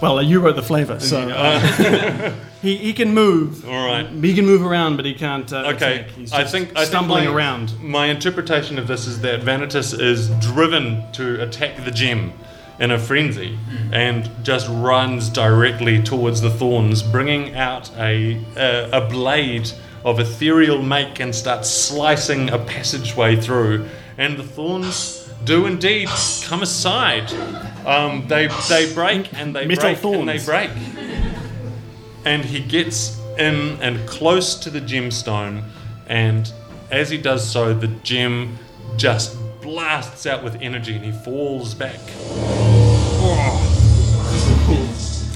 Well, 0.02 0.22
you 0.22 0.40
wrote 0.40 0.56
the 0.56 0.64
flavor, 0.64 1.00
so 1.00 1.30
uh, 1.30 2.34
he, 2.62 2.76
he 2.78 2.94
can 2.94 3.14
move. 3.14 3.68
All 3.68 3.86
right. 3.86 4.08
He 4.08 4.34
can 4.34 4.46
move 4.48 4.66
around, 4.66 4.96
but 4.96 5.06
he 5.06 5.14
can't. 5.14 5.52
Uh, 5.54 5.74
Okay, 5.76 6.08
I 6.32 6.44
think 6.44 6.72
I 6.76 6.86
stumbling 6.86 7.24
think 7.24 7.32
my, 7.32 7.38
around. 7.38 7.80
My 7.84 8.06
interpretation 8.08 8.80
of 8.80 8.88
this 8.88 9.06
is 9.06 9.22
that 9.22 9.42
Vanitas 9.42 10.00
is 10.00 10.30
driven 10.40 11.04
to 11.14 11.42
attack 11.44 11.84
the 11.86 11.92
gem 11.92 12.34
in 12.80 12.90
a 12.92 12.98
frenzy, 12.98 13.60
and 13.92 14.28
just 14.44 14.68
runs 14.70 15.30
directly 15.30 16.02
towards 16.02 16.42
the 16.42 16.50
thorns, 16.50 17.04
bringing 17.04 17.56
out 17.56 17.92
a 17.98 18.42
a, 18.58 18.90
a 18.92 19.02
blade 19.08 19.72
of 20.04 20.20
ethereal 20.20 20.82
make 20.82 21.20
and 21.20 21.34
starts 21.34 21.70
slicing 21.70 22.50
a 22.50 22.58
passageway 22.60 23.36
through, 23.36 23.88
and 24.18 24.38
the 24.38 24.44
thorns 24.44 25.30
do 25.44 25.66
indeed 25.66 26.10
come 26.44 26.62
aside. 26.62 27.32
Um, 27.86 28.28
they 28.28 28.48
they 28.70 28.94
break 28.94 29.34
and 29.34 29.56
they 29.56 29.66
Metal 29.66 29.94
break 29.96 30.04
and 30.04 30.30
they 30.30 30.38
thorns. 30.40 30.46
break. 30.46 30.72
And 32.26 32.46
he 32.46 32.60
gets 32.60 33.20
in 33.40 33.80
and 33.82 34.08
close 34.08 34.56
to 34.56 34.70
the 34.70 34.80
gemstone. 34.80 35.64
And 36.08 36.52
as 36.92 37.10
he 37.10 37.18
does 37.18 37.48
so 37.50 37.74
the 37.74 37.88
gem 37.88 38.58
just 38.98 39.36
blasts 39.62 40.26
out 40.28 40.44
with 40.44 40.56
energy 40.62 40.96
and 40.96 41.04
he 41.06 41.12
falls 41.12 41.74
back. 41.74 42.00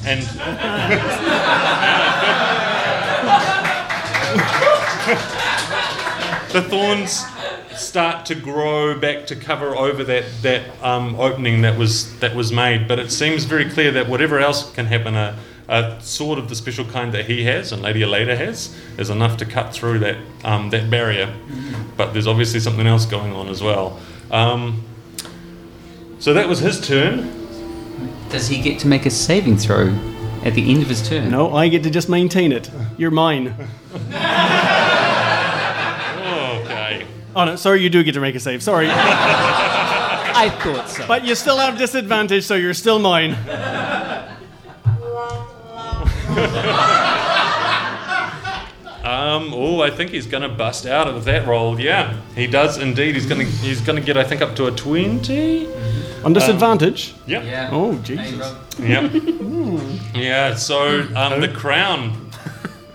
And 0.07 0.21
the 6.55 6.61
thorns 6.61 7.25
start 7.75 8.25
to 8.27 8.33
grow 8.33 8.97
back 8.97 9.27
to 9.27 9.35
cover 9.35 9.75
over 9.75 10.05
that 10.05 10.23
that 10.41 10.63
um, 10.81 11.15
opening 11.15 11.61
that 11.63 11.77
was 11.77 12.17
that 12.19 12.33
was 12.33 12.51
made. 12.51 12.87
But 12.87 12.97
it 12.97 13.11
seems 13.11 13.43
very 13.43 13.69
clear 13.69 13.91
that 13.91 14.07
whatever 14.07 14.39
else 14.39 14.71
can 14.71 14.85
happen, 14.85 15.15
a, 15.15 15.37
a 15.67 15.99
sword 15.99 16.39
of 16.39 16.47
the 16.47 16.55
special 16.55 16.85
kind 16.85 17.13
that 17.13 17.25
he 17.25 17.43
has 17.43 17.73
and 17.73 17.81
Lady 17.81 17.99
Aleda 18.01 18.37
has 18.37 18.73
is 18.97 19.09
enough 19.09 19.35
to 19.37 19.45
cut 19.45 19.73
through 19.73 19.99
that 19.99 20.17
um, 20.45 20.69
that 20.69 20.89
barrier. 20.89 21.35
But 21.97 22.13
there's 22.13 22.27
obviously 22.27 22.61
something 22.61 22.87
else 22.87 23.05
going 23.05 23.33
on 23.33 23.49
as 23.49 23.61
well. 23.61 23.99
Um, 24.31 24.83
so 26.19 26.33
that 26.33 26.47
was 26.47 26.59
his 26.59 26.79
turn. 26.79 27.33
Does 28.29 28.47
he 28.47 28.61
get 28.61 28.79
to 28.79 28.87
make 28.87 29.05
a 29.05 29.11
saving 29.11 29.57
throw 29.57 29.89
at 30.45 30.53
the 30.53 30.71
end 30.71 30.81
of 30.83 30.87
his 30.87 31.07
turn? 31.07 31.29
No, 31.29 31.53
I 31.53 31.67
get 31.67 31.83
to 31.83 31.89
just 31.89 32.07
maintain 32.07 32.53
it. 32.53 32.71
You're 32.97 33.11
mine. 33.11 33.53
Okay. 37.35 37.41
Oh 37.41 37.45
no, 37.45 37.55
sorry, 37.57 37.81
you 37.81 37.89
do 37.89 38.01
get 38.03 38.13
to 38.13 38.21
make 38.21 38.35
a 38.35 38.39
save. 38.39 38.63
Sorry, 38.63 38.87
I 38.89 40.49
thought 40.61 40.89
so. 40.89 41.05
but 41.05 41.25
you 41.25 41.35
still 41.35 41.57
have 41.57 41.77
disadvantage, 41.77 42.45
so 42.45 42.55
you're 42.55 42.73
still 42.73 42.99
mine. 42.99 43.35
Um, 49.05 49.53
oh, 49.53 49.81
I 49.81 49.91
think 49.91 50.09
he's 50.11 50.25
going 50.25 50.41
to 50.41 50.49
bust 50.49 50.87
out 50.87 51.07
of 51.07 51.25
that 51.25 51.45
roll. 51.45 51.79
Yeah, 51.79 52.19
he 52.35 52.47
does 52.47 52.77
indeed. 52.79 53.13
He's 53.15 53.27
going 53.27 53.45
to 53.45 53.51
he's 53.57 53.79
going 53.79 53.97
to 53.99 54.01
get 54.01 54.17
I 54.17 54.23
think 54.23 54.41
up 54.41 54.55
to 54.55 54.65
a 54.67 54.71
twenty. 54.71 55.67
On 56.23 56.33
disadvantage. 56.33 57.13
Yep. 57.27 57.43
yeah. 57.43 57.69
Oh 57.71 57.95
Jesus! 57.99 58.39
Rob. 58.39 58.57
Yep. 58.79 59.11
yeah. 60.15 60.55
So 60.55 61.01
um, 61.15 61.39
the 61.39 61.51
crown 61.53 62.31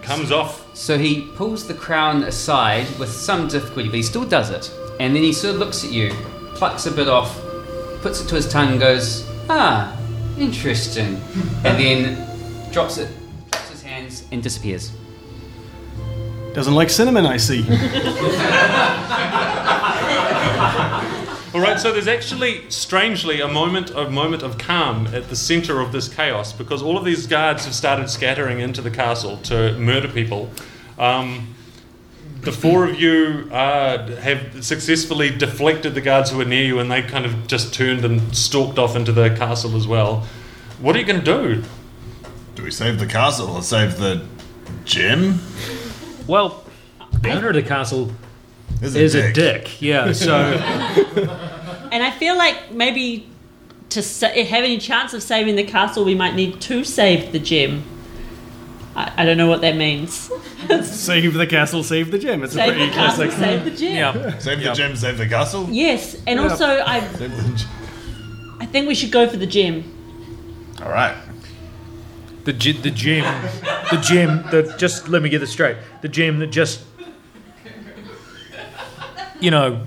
comes 0.02 0.32
off. 0.32 0.66
So 0.80 0.96
he 0.96 1.26
pulls 1.36 1.68
the 1.68 1.74
crown 1.74 2.22
aside 2.24 2.86
with 2.98 3.10
some 3.12 3.48
difficulty, 3.48 3.90
but 3.90 3.96
he 3.96 4.02
still 4.02 4.24
does 4.24 4.48
it. 4.48 4.72
And 4.98 5.14
then 5.14 5.22
he 5.22 5.30
sort 5.30 5.56
of 5.56 5.60
looks 5.60 5.84
at 5.84 5.92
you, 5.92 6.10
plucks 6.54 6.86
a 6.86 6.90
bit 6.90 7.06
off, 7.06 7.38
puts 8.00 8.24
it 8.24 8.28
to 8.28 8.36
his 8.36 8.48
tongue, 8.48 8.70
and 8.70 8.80
goes, 8.80 9.28
"Ah, 9.50 9.94
interesting," 10.38 11.16
and 11.64 11.78
then 11.78 12.72
drops 12.72 12.96
it, 12.96 13.10
drops 13.50 13.68
his 13.68 13.82
hands, 13.82 14.24
and 14.32 14.42
disappears. 14.42 14.90
Doesn't 16.54 16.74
like 16.74 16.88
cinnamon, 16.88 17.26
I 17.26 17.36
see. 17.36 17.60
All 21.52 21.60
right, 21.60 21.80
so 21.80 21.90
there's 21.90 22.06
actually, 22.06 22.70
strangely, 22.70 23.40
a 23.40 23.48
moment 23.48 23.90
of 23.90 24.12
moment 24.12 24.44
of 24.44 24.56
calm 24.56 25.08
at 25.08 25.28
the 25.30 25.34
center 25.34 25.80
of 25.80 25.90
this 25.90 26.08
chaos 26.08 26.52
because 26.52 26.80
all 26.80 26.96
of 26.96 27.04
these 27.04 27.26
guards 27.26 27.64
have 27.64 27.74
started 27.74 28.08
scattering 28.08 28.60
into 28.60 28.80
the 28.80 28.90
castle 28.90 29.36
to 29.38 29.76
murder 29.76 30.06
people. 30.06 30.48
Um, 30.96 31.56
the 32.42 32.52
four 32.52 32.86
of 32.86 33.00
you 33.00 33.48
uh, 33.50 34.14
have 34.20 34.64
successfully 34.64 35.36
deflected 35.36 35.96
the 35.96 36.00
guards 36.00 36.30
who 36.30 36.40
are 36.40 36.44
near 36.44 36.62
you, 36.62 36.78
and 36.78 36.88
they 36.88 37.02
kind 37.02 37.26
of 37.26 37.48
just 37.48 37.74
turned 37.74 38.04
and 38.04 38.36
stalked 38.36 38.78
off 38.78 38.94
into 38.94 39.10
the 39.10 39.30
castle 39.30 39.76
as 39.76 39.88
well. 39.88 40.28
What 40.78 40.94
are 40.94 41.00
you 41.00 41.04
going 41.04 41.24
to 41.24 41.24
do? 41.24 41.64
Do 42.54 42.62
we 42.62 42.70
save 42.70 43.00
the 43.00 43.06
castle 43.06 43.50
or 43.50 43.62
save 43.62 43.98
the 43.98 44.24
gem? 44.84 45.40
Well, 46.28 46.64
the 47.22 47.32
owner 47.32 47.48
of 47.48 47.54
the 47.54 47.62
castle 47.64 48.12
Is 48.82 48.94
is 48.96 49.14
a 49.14 49.32
dick. 49.32 49.80
Yeah, 49.82 50.12
so 50.12 50.34
And 51.92 52.02
I 52.02 52.10
feel 52.12 52.36
like 52.36 52.70
maybe 52.72 53.28
to 53.90 54.02
sa- 54.02 54.28
eh, 54.28 54.44
have 54.44 54.62
any 54.64 54.78
chance 54.78 55.12
of 55.12 55.22
saving 55.22 55.56
the 55.56 55.64
castle, 55.64 56.04
we 56.04 56.14
might 56.14 56.34
need 56.34 56.60
to 56.62 56.84
save 56.84 57.32
the 57.32 57.38
gem. 57.40 57.82
I, 58.94 59.12
I 59.18 59.24
don't 59.24 59.36
know 59.36 59.48
what 59.48 59.60
that 59.62 59.76
means. 59.76 60.30
Save 60.82 61.34
the 61.34 61.46
castle, 61.46 61.82
save 61.82 62.10
the 62.10 62.18
gem. 62.18 62.42
It's 62.44 62.52
a 62.52 62.56
Save 62.56 62.72
pretty 62.74 62.86
the 62.86 62.92
castle, 62.92 63.24
classic. 63.26 63.38
save 63.44 63.64
the 63.64 63.70
gem. 63.70 63.96
yeah. 63.96 64.38
Save 64.38 64.58
the 64.58 64.64
Yep. 64.66 64.74
gym, 64.76 64.96
save 64.96 65.18
the 65.18 65.26
castle? 65.28 65.66
Yes, 65.70 66.16
and 66.26 66.38
also 66.38 66.66
I, 66.66 67.00
Save 67.14 67.36
the 67.36 67.58
gym. 67.58 67.68
I 68.60 68.66
think 68.66 68.86
we 68.88 68.94
should 68.94 69.10
go 69.10 69.28
for 69.28 69.36
the 69.36 69.46
gem. 69.46 69.84
Alright. 70.80 71.16
The 72.44 72.52
g- 72.52 72.72
the 72.72 72.90
gem, 72.90 73.24
the 73.90 73.96
gem 73.98 74.44
that 74.50 74.76
just 74.78 75.08
let 75.08 75.22
me 75.22 75.28
get 75.28 75.38
this 75.40 75.50
straight. 75.52 75.76
The 76.02 76.08
gem 76.08 76.38
that 76.40 76.48
just, 76.48 76.80
you 79.40 79.50
know, 79.50 79.86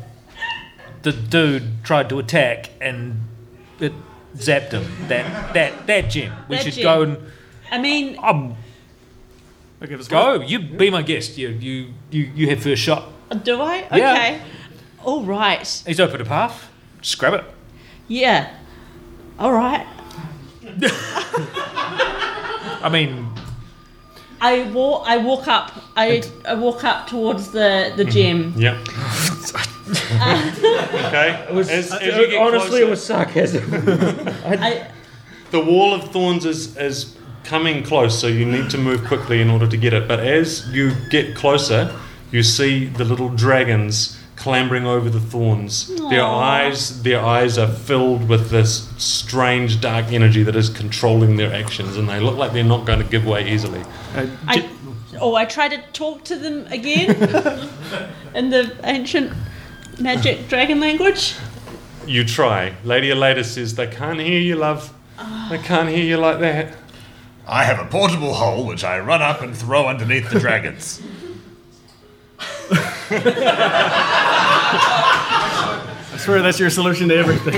the 1.03 1.11
dude 1.11 1.83
tried 1.83 2.09
to 2.09 2.19
attack 2.19 2.69
and 2.81 3.21
it 3.79 3.93
zapped 4.35 4.71
him. 4.71 4.85
That 5.07 5.53
that 5.53 5.87
that 5.87 6.09
gem. 6.09 6.31
We 6.47 6.55
That 6.55 6.63
should 6.65 6.73
gem. 6.73 6.83
go 6.83 7.01
and 7.03 7.17
I 7.71 7.77
mean, 7.79 8.17
um, 8.21 8.55
Okay, 9.81 9.95
let's 9.97 10.07
go. 10.07 10.39
You 10.39 10.59
be 10.59 10.89
my 10.89 11.01
guest. 11.01 11.37
You 11.37 11.49
you 11.49 11.93
you 12.09 12.31
you 12.35 12.49
have 12.49 12.63
first 12.63 12.81
shot. 12.81 13.09
do 13.43 13.61
I? 13.61 13.85
Yeah. 13.93 14.13
Okay. 14.13 14.41
All 15.03 15.23
right. 15.23 15.83
He's 15.85 15.99
opened 15.99 16.21
a 16.21 16.25
path. 16.25 16.69
Just 17.01 17.17
grab 17.19 17.33
it. 17.33 17.43
Yeah. 18.07 18.55
All 19.37 19.51
right. 19.51 19.85
I 22.81 22.89
mean, 22.91 23.27
I 24.39 24.63
walk. 24.71 25.03
I 25.05 25.17
walk 25.17 25.47
up. 25.47 25.71
I, 25.97 26.23
I 26.47 26.53
walk 26.55 26.83
up 26.83 27.07
towards 27.07 27.51
the 27.51 27.91
the 27.97 28.05
gem. 28.05 28.53
Yep. 28.57 28.77
okay. 31.07 31.45
it 31.49 31.53
was, 31.53 31.69
As- 31.69 31.91
as 31.93 32.15
you 32.17 32.27
get 32.27 32.41
honestly, 32.41 32.69
closer- 32.69 32.83
it 32.83 32.89
was 32.89 33.05
sarcasm. 33.05 33.73
I 34.45 34.87
The 35.51 35.59
wall 35.59 35.93
of 35.93 36.11
thorns 36.11 36.45
is, 36.45 36.75
is 36.77 37.15
coming 37.43 37.83
close, 37.83 38.19
so 38.19 38.27
you 38.27 38.45
need 38.45 38.69
to 38.71 38.77
move 38.77 39.05
quickly 39.05 39.41
in 39.41 39.49
order 39.49 39.67
to 39.67 39.77
get 39.77 39.93
it. 39.93 40.07
But 40.07 40.19
as 40.19 40.67
you 40.73 40.93
get 41.09 41.35
closer, 41.35 41.93
you 42.31 42.43
see 42.43 42.85
the 42.85 43.05
little 43.05 43.29
dragons 43.29 44.19
clambering 44.35 44.85
over 44.85 45.09
the 45.09 45.19
thorns. 45.19 45.87
Their 46.09 46.23
eyes, 46.23 47.01
their 47.03 47.21
eyes 47.21 47.57
are 47.57 47.67
filled 47.67 48.27
with 48.27 48.49
this 48.49 48.89
strange 48.97 49.79
dark 49.79 50.11
energy 50.11 50.43
that 50.43 50.55
is 50.55 50.69
controlling 50.69 51.37
their 51.37 51.53
actions, 51.53 51.97
and 51.97 52.09
they 52.09 52.19
look 52.19 52.35
like 52.37 52.51
they're 52.51 52.63
not 52.63 52.85
going 52.85 52.99
to 52.99 53.05
give 53.05 53.25
way 53.25 53.47
easily. 53.49 53.81
Uh, 54.15 54.27
I, 54.47 54.69
oh, 55.23 55.35
I 55.35 55.45
try 55.45 55.69
to 55.69 55.81
talk 55.93 56.25
to 56.25 56.35
them 56.35 56.67
again 56.67 57.09
in 58.35 58.49
the 58.49 58.75
ancient 58.83 59.31
magic 59.97 60.49
dragon 60.49 60.81
language. 60.81 61.35
You 62.05 62.25
try. 62.25 62.73
Lady 62.83 63.07
Aleda 63.09 63.45
says 63.45 63.75
they 63.75 63.87
can't 63.87 64.19
hear 64.19 64.41
you, 64.41 64.57
love. 64.57 64.93
They 65.49 65.59
can't 65.59 65.87
hear 65.87 66.03
you 66.03 66.17
like 66.17 66.39
that. 66.39 66.73
I 67.47 67.63
have 67.63 67.79
a 67.79 67.89
portable 67.89 68.33
hole 68.33 68.65
which 68.65 68.83
I 68.83 68.99
run 68.99 69.21
up 69.21 69.41
and 69.41 69.55
throw 69.55 69.87
underneath 69.87 70.29
the 70.29 70.39
dragons. 70.39 71.01
I 76.09 76.17
swear 76.17 76.41
that's 76.41 76.59
your 76.59 76.69
solution 76.69 77.07
to 77.09 77.15
everything. 77.15 77.55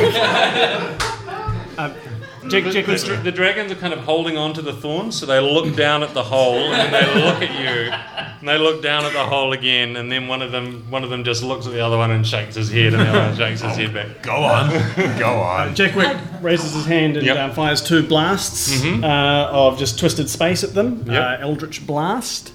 uh, 1.77 1.95
Jake, 2.49 2.63
The, 2.65 2.71
Jake, 2.71 2.85
the, 2.85 2.95
dra- 2.97 3.21
the 3.23 3.31
dragons 3.31 3.71
are 3.71 3.75
kind 3.75 3.93
of 3.93 3.99
holding 3.99 4.37
on 4.37 4.53
to 4.53 4.61
the 4.61 4.73
thorns, 4.73 5.17
so 5.17 5.25
they 5.25 5.39
look 5.39 5.75
down 5.75 6.03
at 6.03 6.13
the 6.13 6.23
hole 6.23 6.57
and 6.57 6.73
then 6.73 6.91
they 6.91 7.21
look 7.25 7.41
at 7.41 7.59
you, 7.59 7.91
and 8.39 8.47
they 8.47 8.57
look 8.57 8.81
down 8.83 9.05
at 9.05 9.13
the 9.13 9.23
hole 9.23 9.53
again, 9.53 9.95
and 9.95 10.11
then 10.11 10.27
one 10.27 10.41
of 10.41 10.51
them, 10.51 10.85
one 10.89 11.03
of 11.03 11.09
them 11.09 11.23
just 11.23 11.43
looks 11.43 11.65
at 11.67 11.73
the 11.73 11.79
other 11.81 11.97
one 11.97 12.11
and 12.11 12.25
shakes 12.25 12.55
his 12.55 12.69
head, 12.71 12.93
and 12.93 13.01
the 13.01 13.07
other 13.09 13.19
one 13.29 13.35
shakes 13.37 13.61
his 13.61 13.75
head 13.75 13.93
back. 13.93 14.21
Go 14.23 14.35
on. 14.43 14.69
Go 15.19 15.29
on. 15.41 15.73
Jack 15.75 15.95
Wick 15.95 16.15
raises 16.41 16.73
his 16.73 16.85
hand 16.85 17.17
and 17.17 17.25
Yep. 17.25 17.37
uh, 17.37 17.53
fires 17.53 17.81
two 17.81 18.03
blasts 18.07 18.83
uh, 18.85 19.49
of 19.51 19.77
just 19.79 19.97
twisted 19.99 20.29
space 20.29 20.63
at 20.63 20.73
them. 20.73 21.03
Yep. 21.07 21.39
Uh, 21.39 21.43
Eldritch 21.43 21.85
Blast. 21.87 22.51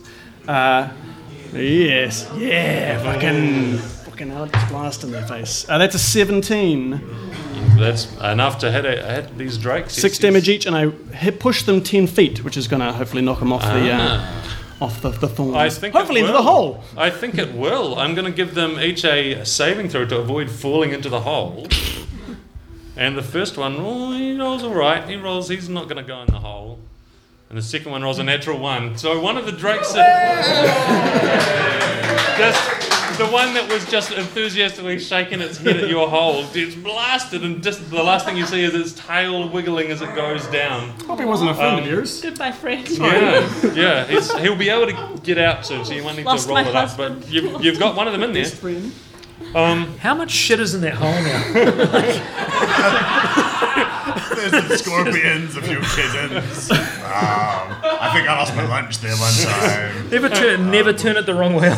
Uh, 0.48 0.88
yes, 1.53 2.29
yeah, 2.37 3.03
fucking, 3.03 3.79
fucking 4.20 4.37
Eldritch 4.37 4.68
Blast 4.68 5.02
in 5.04 5.11
their 5.11 5.26
face. 5.26 5.66
Uh, 5.68 5.78
that's 5.78 5.94
a 5.94 5.98
17. 5.98 7.00
That's 7.78 8.14
enough 8.18 8.59
to 8.59 8.70
hit, 8.70 8.85
a, 8.85 9.02
hit 9.14 9.38
these 9.38 9.56
drakes. 9.56 9.94
Six 9.94 10.16
yes, 10.16 10.18
damage 10.18 10.48
yes. 10.48 10.56
each, 10.56 10.66
and 10.66 10.76
I 10.76 10.90
hit, 11.14 11.40
push 11.40 11.62
them 11.62 11.83
10 11.83 12.06
feet, 12.06 12.44
which 12.44 12.56
is 12.59 12.68
going 12.68 12.80
to 12.80 12.92
hopefully 12.92 13.22
knock 13.22 13.38
them 13.38 13.52
off 13.52 13.62
the. 13.62 13.90
Uh, 13.90 13.98
Ah. 14.00 14.83
off 14.83 15.02
the, 15.02 15.11
the 15.11 15.28
thorns. 15.28 15.56
I 15.56 15.68
think 15.68 15.94
hopefully 15.94 16.20
into 16.20 16.33
the 16.33 16.38
will. 16.38 16.44
hole. 16.44 16.85
I 16.96 17.11
think 17.11 17.37
it 17.38 17.54
will. 17.54 17.98
I'm 17.98 18.14
going 18.14 18.24
to 18.24 18.33
give 18.33 18.54
them 18.54 18.80
each 18.80 19.04
a 19.04 19.44
saving 19.44 19.90
throw 19.90 20.06
to 20.06 20.18
avoid 20.18 20.50
falling 20.50 20.92
into 20.92 21.11
the 21.11 21.20
hole. 21.20 21.66
And 22.96 23.16
the 23.16 23.22
first 23.22 23.56
one, 23.59 23.76
oh, 23.78 24.12
he 24.12 24.38
rolls 24.38 24.62
all 24.62 24.74
right. 24.74 25.06
He 25.09 25.16
rolls. 25.16 25.48
He's 25.50 25.68
not 25.68 25.85
going 25.85 25.98
to 25.98 26.02
go 26.02 26.20
in 26.22 26.26
the 26.28 26.38
hole. 26.38 26.78
And 27.50 27.59
the 27.59 27.62
second 27.62 27.90
one 27.92 28.02
rolls 28.02 28.18
a 28.18 28.24
natural 28.24 28.59
one. 28.59 28.96
So 28.96 29.20
one 29.20 29.37
of 29.37 29.44
the 29.44 29.52
drakes, 29.52 29.92
just 32.38 32.79
the 33.20 33.26
one 33.30 33.52
that 33.54 33.70
was 33.70 33.85
just 33.90 34.12
enthusiastically 34.12 34.98
shaking 34.98 35.40
its 35.40 35.59
head 35.59 35.76
at 35.76 35.88
your 35.88 36.09
hole, 36.09 36.44
gets 36.54 36.74
blasted, 36.74 37.44
and 37.44 37.62
just 37.62 37.90
the 37.90 38.02
last 38.02 38.24
thing 38.24 38.37
you 38.37 38.46
see 38.46 38.62
is 38.64 38.74
its 38.74 38.92
tail 38.92 39.48
wiggling 39.48 39.90
as 39.90 40.00
it 40.00 40.14
goes 40.14 40.46
down. 40.48 40.88
Hope 41.06 41.18
he 41.20 41.26
wasn't 41.26 41.50
a 41.50 41.54
friend 41.54 41.74
Um, 41.76 41.80
of 41.85 41.87
yours. 41.87 42.20
Goodbye, 42.22 42.52
friend. 42.52 42.88
Yeah, 42.88 43.72
yeah. 43.74 44.06
He's, 44.06 44.33
he'll 44.38 44.56
be 44.56 44.70
able 44.70 44.87
to 44.87 45.20
get 45.22 45.37
out 45.38 45.66
soon, 45.66 45.85
so 45.85 45.92
you 45.92 46.02
won't 46.02 46.16
need 46.16 46.24
Lost 46.26 46.48
to 46.48 46.54
roll 46.54 46.62
my 46.64 46.68
it 46.70 46.74
up. 46.74 46.88
husband. 46.88 47.20
But 47.20 47.30
you've, 47.30 47.62
you've 47.64 47.78
got 47.78 47.94
one 47.94 48.06
of 48.06 48.12
them 48.14 48.22
in 48.22 48.33
there. 48.33 48.46
Friend. 48.46 48.92
Um, 49.54 49.98
How 49.98 50.14
much 50.14 50.30
shit 50.30 50.61
is 50.61 50.74
in 50.74 50.80
that 50.83 50.94
hole 50.94 51.11
now? 51.12 51.42
There's 54.50 54.68
some 54.68 54.76
scorpions, 54.78 55.56
a 55.56 55.62
few 55.62 55.80
kittens. 55.80 56.70
Um, 56.70 56.78
I 57.12 58.10
think 58.14 58.28
I 58.28 58.34
lost 58.38 58.54
my 58.54 58.66
lunch 58.66 58.98
there 58.98 59.16
one 59.16 59.32
time. 59.32 60.10
Never 60.10 60.28
turn, 60.28 60.70
never 60.70 60.92
turn 60.92 61.16
it 61.16 61.26
the 61.26 61.34
wrong 61.34 61.54
way. 61.54 61.70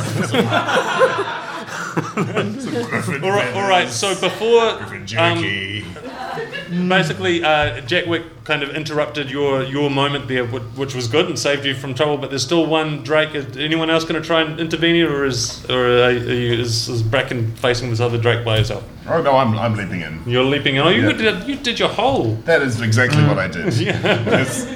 Some 1.92 2.84
griffin 2.84 3.24
all 3.24 3.30
right, 3.30 3.54
all 3.54 3.68
right. 3.68 3.88
So 3.88 4.14
before, 4.18 4.76
Griffin 4.78 5.00
um, 5.02 5.06
jerky. 5.06 5.84
Basically, 6.88 7.42
uh, 7.44 7.80
Jack 7.82 8.06
Wick 8.06 8.22
kind 8.44 8.62
of 8.62 8.70
interrupted 8.70 9.30
your 9.30 9.62
your 9.62 9.90
moment 9.90 10.28
there, 10.28 10.44
which, 10.44 10.62
which 10.76 10.94
was 10.94 11.06
good 11.08 11.26
and 11.26 11.38
saved 11.38 11.64
you 11.64 11.74
from 11.74 11.94
trouble. 11.94 12.18
But 12.18 12.30
there's 12.30 12.42
still 12.44 12.66
one 12.66 13.02
Drake. 13.02 13.34
Is 13.34 13.56
anyone 13.56 13.90
else 13.90 14.04
going 14.04 14.20
to 14.20 14.26
try 14.26 14.42
and 14.42 14.58
intervene, 14.58 14.94
here, 14.94 15.12
or 15.14 15.24
is 15.24 15.64
or 15.70 16.04
are 16.04 16.10
you, 16.10 16.60
is, 16.60 16.88
is 16.88 17.02
Bracken 17.02 17.54
facing 17.56 17.90
this 17.90 18.00
other 18.00 18.18
Drake 18.18 18.44
by 18.44 18.58
yourself? 18.58 18.84
oh 19.08 19.20
no, 19.22 19.36
I'm, 19.36 19.56
I'm 19.58 19.74
leaping 19.76 20.00
in. 20.00 20.22
You're 20.26 20.44
leaping 20.44 20.76
in. 20.76 20.82
Oh, 20.82 20.88
you 20.88 21.10
Yeah. 21.10 21.12
did 21.12 21.48
you 21.48 21.56
did 21.56 21.78
your 21.78 21.88
hole. 21.88 22.34
That 22.44 22.62
is 22.62 22.80
exactly 22.80 23.22
what 23.24 23.38
I 23.38 23.48
did. 23.48 23.74
Yes. 23.78 24.66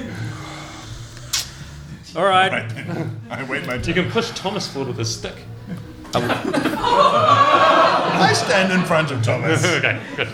All 2.15 2.25
right. 2.25 2.51
I 3.29 3.43
wait 3.43 3.67
my 3.67 3.77
turn. 3.77 3.95
You 3.95 4.01
can 4.03 4.11
push 4.11 4.31
Thomas 4.31 4.67
forward 4.67 4.89
with 4.89 4.99
a 4.99 5.05
stick. 5.05 5.35
I 6.15 6.21
stand 8.33 8.71
in 8.73 8.83
front 8.85 9.11
of 9.11 9.21
Thomas 9.21 9.63
Okay, 9.65 9.99
good. 10.15 10.29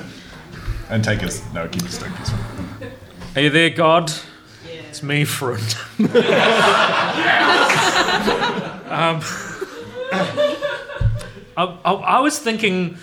And 0.89 1.03
take 1.03 1.21
his. 1.21 1.41
No, 1.53 1.67
keep 1.67 1.83
his 1.83 1.95
stick. 1.95 2.11
He's 2.17 2.29
fine. 2.29 2.91
Are 3.35 3.41
you 3.41 3.49
there, 3.49 3.69
God? 3.69 4.11
It's 4.89 5.01
me, 5.01 5.25
friend. 5.25 5.59
um, 5.99 6.09
I, 11.57 11.63
I, 11.85 11.91
I 11.93 12.19
was 12.19 12.37
thinking 12.39 12.97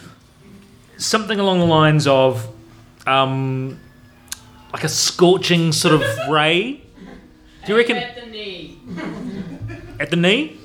something 0.96 1.40
along 1.40 1.58
the 1.58 1.66
lines 1.66 2.06
of 2.06 2.46
um, 3.06 3.80
like 4.72 4.84
a 4.84 4.88
scorching 4.88 5.72
sort 5.72 5.94
of 5.94 6.02
ray. 6.30 6.82
Do 7.66 7.72
you 7.72 7.76
reckon 7.76 7.96
At 7.96 8.14
the 8.14 8.26
knee. 8.26 8.78
at 9.98 10.10
the 10.10 10.16
knee? 10.16 10.58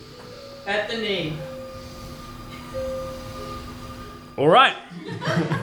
At 0.68 0.88
the 0.90 0.98
knee. 0.98 1.34
All 4.38 4.48
right. 4.48 4.76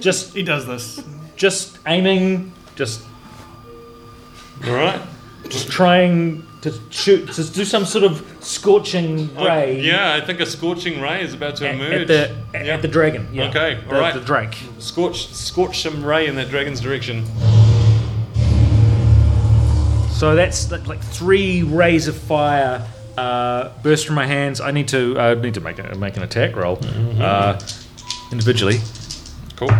just 0.00 0.34
He 0.34 0.42
does 0.42 0.66
this. 0.66 1.02
just 1.36 1.78
aiming, 1.86 2.52
just 2.74 3.02
All 4.66 4.74
right. 4.74 5.00
just 5.48 5.70
trying 5.70 6.44
to 6.62 6.72
shoot 6.90 7.30
to 7.32 7.44
do 7.44 7.64
some 7.64 7.84
sort 7.84 8.04
of 8.04 8.26
scorching 8.40 9.34
ray. 9.36 9.80
Yeah, 9.80 10.14
I 10.14 10.20
think 10.24 10.40
a 10.40 10.46
scorching 10.46 11.00
ray 11.00 11.22
is 11.22 11.32
about 11.34 11.56
to 11.56 11.68
At, 11.68 11.74
emerge. 11.76 12.00
at 12.02 12.08
the 12.08 12.36
at, 12.58 12.66
Yeah. 12.66 12.74
at 12.74 12.82
the 12.82 12.88
dragon. 12.88 13.28
Yeah. 13.32 13.48
Okay, 13.48 13.74
the, 13.88 13.94
alright. 13.94 14.14
The 14.14 14.20
Drake. 14.20 14.56
Scorch, 14.78 15.28
scorch 15.32 15.82
some 15.82 16.04
ray 16.04 16.26
in 16.26 16.34
that 16.36 16.48
dragon's 16.48 16.80
direction. 16.80 17.24
So 20.10 20.34
that's 20.34 20.70
like, 20.70 20.86
like 20.86 21.02
three 21.02 21.62
rays 21.62 22.08
of 22.08 22.16
fire 22.16 22.88
uh, 23.18 23.68
burst 23.82 24.06
from 24.06 24.14
my 24.14 24.26
hands. 24.26 24.60
I 24.62 24.70
need 24.70 24.88
to 24.88 25.18
uh, 25.18 25.34
need 25.34 25.54
to 25.54 25.60
make 25.60 25.78
a, 25.78 25.94
make 25.96 26.16
an 26.16 26.22
attack 26.22 26.56
roll 26.56 26.78
uh, 27.20 27.60
individually. 28.32 28.78
Cool. 29.56 29.70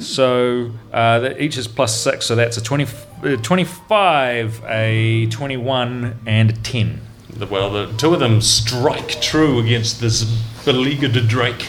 So 0.00 0.72
uh, 0.92 1.20
that 1.20 1.40
each 1.40 1.56
is 1.56 1.68
plus 1.68 1.98
six. 2.00 2.26
So 2.26 2.34
that's 2.34 2.56
a 2.56 2.62
20, 2.62 2.84
uh, 3.24 3.36
25, 3.36 4.62
a 4.66 5.26
twenty-one, 5.28 6.18
and 6.26 6.50
a 6.50 6.52
ten. 6.54 7.00
The- 7.30 7.46
Well, 7.46 7.70
the 7.70 7.92
two 7.96 8.12
of 8.12 8.20
them 8.20 8.40
strike 8.40 9.20
true 9.22 9.58
against 9.60 10.00
this 10.00 10.24
beleaguered 10.64 11.12
drake. 11.28 11.68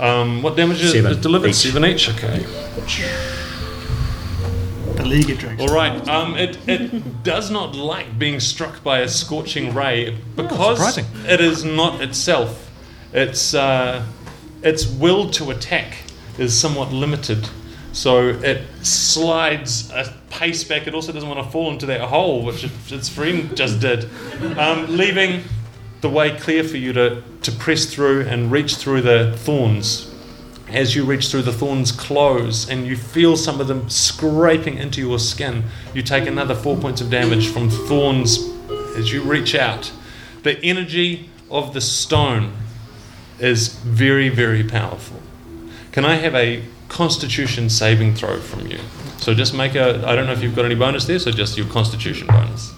Um, 0.00 0.42
what 0.42 0.56
damage 0.56 0.82
is, 0.82 0.92
Seven 0.92 1.12
is 1.12 1.18
delivered? 1.18 1.50
each. 1.50 1.56
Seven 1.56 1.84
each. 1.84 2.08
Okay. 2.08 2.44
The 4.96 5.04
League 5.04 5.30
of 5.30 5.38
Dragons. 5.38 5.60
All 5.70 5.74
right. 5.76 6.08
Um, 6.08 6.36
it, 6.36 6.58
it 6.68 7.22
does 7.22 7.50
not 7.50 7.74
like 7.76 8.18
being 8.18 8.40
struck 8.40 8.82
by 8.82 8.98
a 9.00 9.08
scorching 9.08 9.74
ray 9.74 10.16
because 10.36 10.78
surprising. 10.78 11.06
it 11.26 11.40
is 11.40 11.64
not 11.64 12.00
itself. 12.00 12.70
Its 13.12 13.54
uh, 13.54 14.04
its 14.62 14.86
will 14.86 15.30
to 15.30 15.50
attack 15.50 15.96
is 16.38 16.58
somewhat 16.58 16.92
limited, 16.92 17.48
so 17.92 18.28
it 18.28 18.62
slides 18.82 19.90
a 19.90 20.12
pace 20.30 20.64
back. 20.64 20.86
It 20.86 20.94
also 20.94 21.12
doesn't 21.12 21.28
want 21.28 21.44
to 21.44 21.50
fall 21.50 21.70
into 21.70 21.86
that 21.86 22.00
hole, 22.00 22.42
which 22.42 22.64
its 22.90 23.08
friend 23.08 23.56
just 23.56 23.80
did, 23.80 24.08
um, 24.58 24.96
leaving 24.96 25.44
the 26.00 26.08
way 26.08 26.36
clear 26.38 26.64
for 26.64 26.76
you 26.76 26.92
to 26.92 27.22
to 27.42 27.52
press 27.52 27.86
through 27.86 28.22
and 28.22 28.50
reach 28.50 28.76
through 28.76 29.02
the 29.02 29.36
thorns 29.38 30.12
as 30.72 30.96
you 30.96 31.04
reach 31.04 31.28
through 31.28 31.42
the 31.42 31.52
thorns 31.52 31.92
close 31.92 32.68
and 32.68 32.86
you 32.86 32.96
feel 32.96 33.36
some 33.36 33.60
of 33.60 33.68
them 33.68 33.88
scraping 33.90 34.78
into 34.78 35.00
your 35.00 35.18
skin, 35.18 35.64
you 35.94 36.02
take 36.02 36.26
another 36.26 36.54
four 36.54 36.76
points 36.76 37.00
of 37.00 37.10
damage 37.10 37.48
from 37.48 37.68
thorns 37.68 38.38
as 38.96 39.12
you 39.12 39.22
reach 39.22 39.54
out. 39.54 39.92
The 40.42 40.58
energy 40.64 41.28
of 41.50 41.74
the 41.74 41.80
stone 41.80 42.52
is 43.38 43.68
very, 43.68 44.28
very 44.28 44.64
powerful. 44.64 45.20
Can 45.92 46.04
I 46.04 46.14
have 46.16 46.34
a 46.34 46.62
constitution 46.88 47.68
saving 47.68 48.14
throw 48.14 48.40
from 48.40 48.66
you? 48.66 48.78
So 49.18 49.34
just 49.34 49.54
make 49.54 49.74
a, 49.74 50.06
I 50.06 50.16
don't 50.16 50.26
know 50.26 50.32
if 50.32 50.42
you've 50.42 50.56
got 50.56 50.64
any 50.64 50.74
bonus 50.74 51.04
there, 51.04 51.18
so 51.18 51.30
just 51.30 51.56
your 51.56 51.66
constitution 51.68 52.26
bonus. 52.26 52.72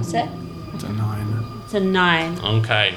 Is 0.00 0.14
it? 0.14 0.28
It's 0.74 0.84
a 0.84 0.92
nine. 0.92 1.44
It's 1.64 1.74
a 1.74 1.80
nine. 1.80 2.38
Okay. 2.38 2.96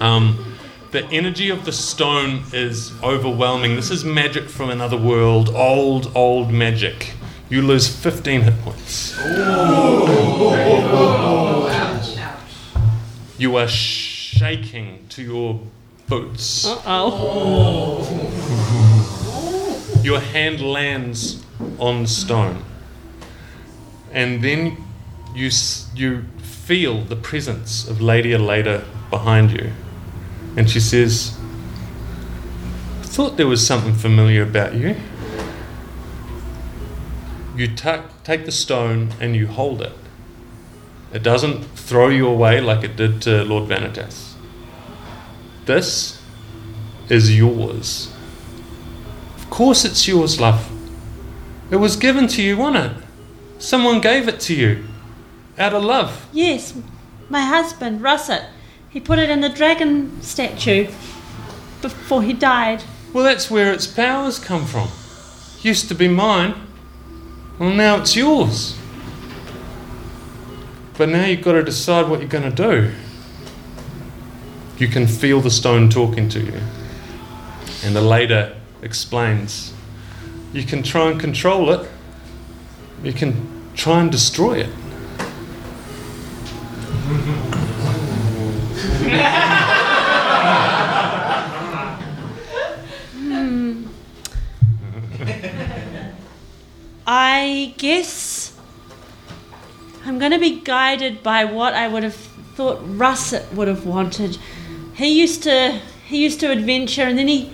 Um, 0.00 0.56
the 0.90 1.04
energy 1.06 1.50
of 1.50 1.64
the 1.64 1.72
stone 1.72 2.44
is 2.52 2.92
overwhelming. 3.02 3.74
This 3.74 3.90
is 3.90 4.04
magic 4.04 4.48
from 4.48 4.70
another 4.70 4.96
world, 4.96 5.48
old, 5.48 6.12
old 6.14 6.52
magic. 6.52 7.14
You 7.50 7.62
lose 7.62 7.88
15 7.88 8.42
hit 8.42 8.60
points. 8.60 9.18
You 13.38 13.56
are 13.56 13.68
shaking 14.44 15.06
to 15.08 15.22
your 15.22 15.58
boots. 16.06 16.66
Oh. 16.66 18.04
Your 20.04 20.20
hand 20.20 20.60
lands 20.60 21.42
on 21.78 22.06
stone. 22.06 22.62
And 24.12 24.44
then 24.44 24.76
you, 25.34 25.48
you 25.94 26.24
feel 26.42 27.00
the 27.04 27.16
presence 27.16 27.88
of 27.88 28.02
Lady 28.02 28.32
Aleda 28.32 28.84
behind 29.08 29.50
you. 29.50 29.72
And 30.58 30.68
she 30.68 30.78
says, 30.78 31.34
I 33.00 33.04
thought 33.04 33.38
there 33.38 33.46
was 33.46 33.66
something 33.66 33.94
familiar 33.94 34.42
about 34.42 34.74
you. 34.74 34.94
You 37.56 37.74
tuck, 37.74 38.22
take 38.24 38.44
the 38.44 38.52
stone 38.52 39.14
and 39.20 39.34
you 39.34 39.46
hold 39.46 39.80
it. 39.80 39.94
It 41.14 41.22
doesn't 41.22 41.64
throw 41.64 42.08
you 42.08 42.28
away 42.28 42.60
like 42.60 42.84
it 42.84 42.94
did 42.94 43.22
to 43.22 43.42
Lord 43.44 43.70
Vanitas. 43.70 44.33
This 45.66 46.20
is 47.08 47.36
yours. 47.36 48.12
Of 49.36 49.48
course 49.50 49.84
it's 49.84 50.06
yours, 50.06 50.40
love. 50.40 50.70
It 51.70 51.76
was 51.76 51.96
given 51.96 52.28
to 52.28 52.42
you, 52.42 52.56
wasn't 52.56 52.96
it? 52.96 53.04
Someone 53.58 54.00
gave 54.00 54.28
it 54.28 54.40
to 54.40 54.54
you. 54.54 54.84
Out 55.58 55.72
of 55.72 55.82
love. 55.82 56.28
Yes, 56.32 56.74
my 57.28 57.42
husband, 57.42 58.02
Russet. 58.02 58.44
He 58.90 59.00
put 59.00 59.18
it 59.18 59.30
in 59.30 59.40
the 59.40 59.48
dragon 59.48 60.20
statue 60.22 60.88
before 61.80 62.22
he 62.22 62.32
died. 62.32 62.82
Well, 63.12 63.24
that's 63.24 63.50
where 63.50 63.72
its 63.72 63.86
powers 63.86 64.38
come 64.38 64.66
from. 64.66 64.88
Used 65.62 65.88
to 65.88 65.94
be 65.94 66.08
mine. 66.08 66.54
Well, 67.58 67.70
now 67.70 67.96
it's 68.00 68.16
yours. 68.16 68.76
But 70.98 71.08
now 71.08 71.24
you've 71.24 71.42
got 71.42 71.52
to 71.52 71.62
decide 71.62 72.08
what 72.08 72.20
you're 72.20 72.28
going 72.28 72.50
to 72.50 72.56
do. 72.56 72.92
You 74.78 74.88
can 74.88 75.06
feel 75.06 75.40
the 75.40 75.50
stone 75.50 75.88
talking 75.88 76.28
to 76.30 76.40
you. 76.40 76.60
And 77.84 77.94
the 77.94 78.00
later 78.00 78.56
explains 78.82 79.72
you 80.52 80.64
can 80.64 80.82
try 80.82 81.10
and 81.10 81.20
control 81.20 81.70
it, 81.70 81.88
you 83.02 83.12
can 83.12 83.70
try 83.74 84.00
and 84.00 84.10
destroy 84.10 84.60
it. 84.60 84.70
Hmm. 93.12 93.86
I 97.06 97.74
guess 97.78 98.58
I'm 100.06 100.18
going 100.18 100.32
to 100.32 100.38
be 100.38 100.60
guided 100.60 101.22
by 101.22 101.44
what 101.44 101.74
I 101.74 101.88
would 101.88 102.02
have 102.02 102.14
thought 102.14 102.80
Russet 102.84 103.52
would 103.54 103.68
have 103.68 103.84
wanted. 103.84 104.38
He 104.94 105.20
used 105.20 105.42
to 105.42 105.80
he 106.06 106.22
used 106.22 106.40
to 106.40 106.50
adventure 106.50 107.02
and 107.02 107.18
then 107.18 107.28
he 107.28 107.52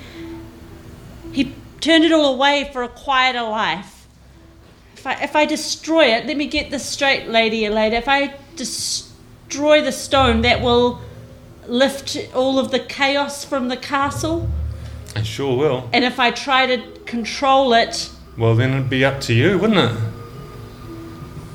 he 1.33 1.55
turned 1.81 2.05
it 2.05 2.13
all 2.13 2.35
away 2.35 2.69
for 2.73 2.83
a 2.83 2.89
quieter 2.89 3.43
life. 3.43 4.07
If 4.95 5.07
I 5.07 5.15
if 5.23 5.35
I 5.35 5.47
destroy 5.47 6.05
it, 6.07 6.27
let 6.27 6.37
me 6.37 6.47
get 6.47 6.71
this 6.71 6.85
straight, 6.85 7.29
Lady 7.29 7.63
Aleda. 7.63 7.93
If 7.93 8.09
I 8.09 8.35
destroy 8.57 9.81
the 9.81 9.93
stone, 9.93 10.43
that 10.43 10.61
will 10.61 11.01
lift 11.67 12.17
all 12.35 12.59
of 12.59 12.71
the 12.71 12.81
chaos 12.81 13.45
from 13.45 13.69
the 13.69 13.77
castle. 13.77 14.49
I 15.17 15.23
sure 15.23 15.57
will. 15.57 15.89
And 15.93 16.05
if 16.05 16.21
I 16.21 16.31
try 16.31 16.67
to 16.67 16.83
control 17.05 17.73
it, 17.73 18.11
Well, 18.37 18.55
then 18.55 18.73
it'd 18.73 18.91
be 18.91 19.05
up 19.05 19.21
to 19.23 19.35
you, 19.35 19.59
wouldn't 19.59 19.79
it? 19.79 19.97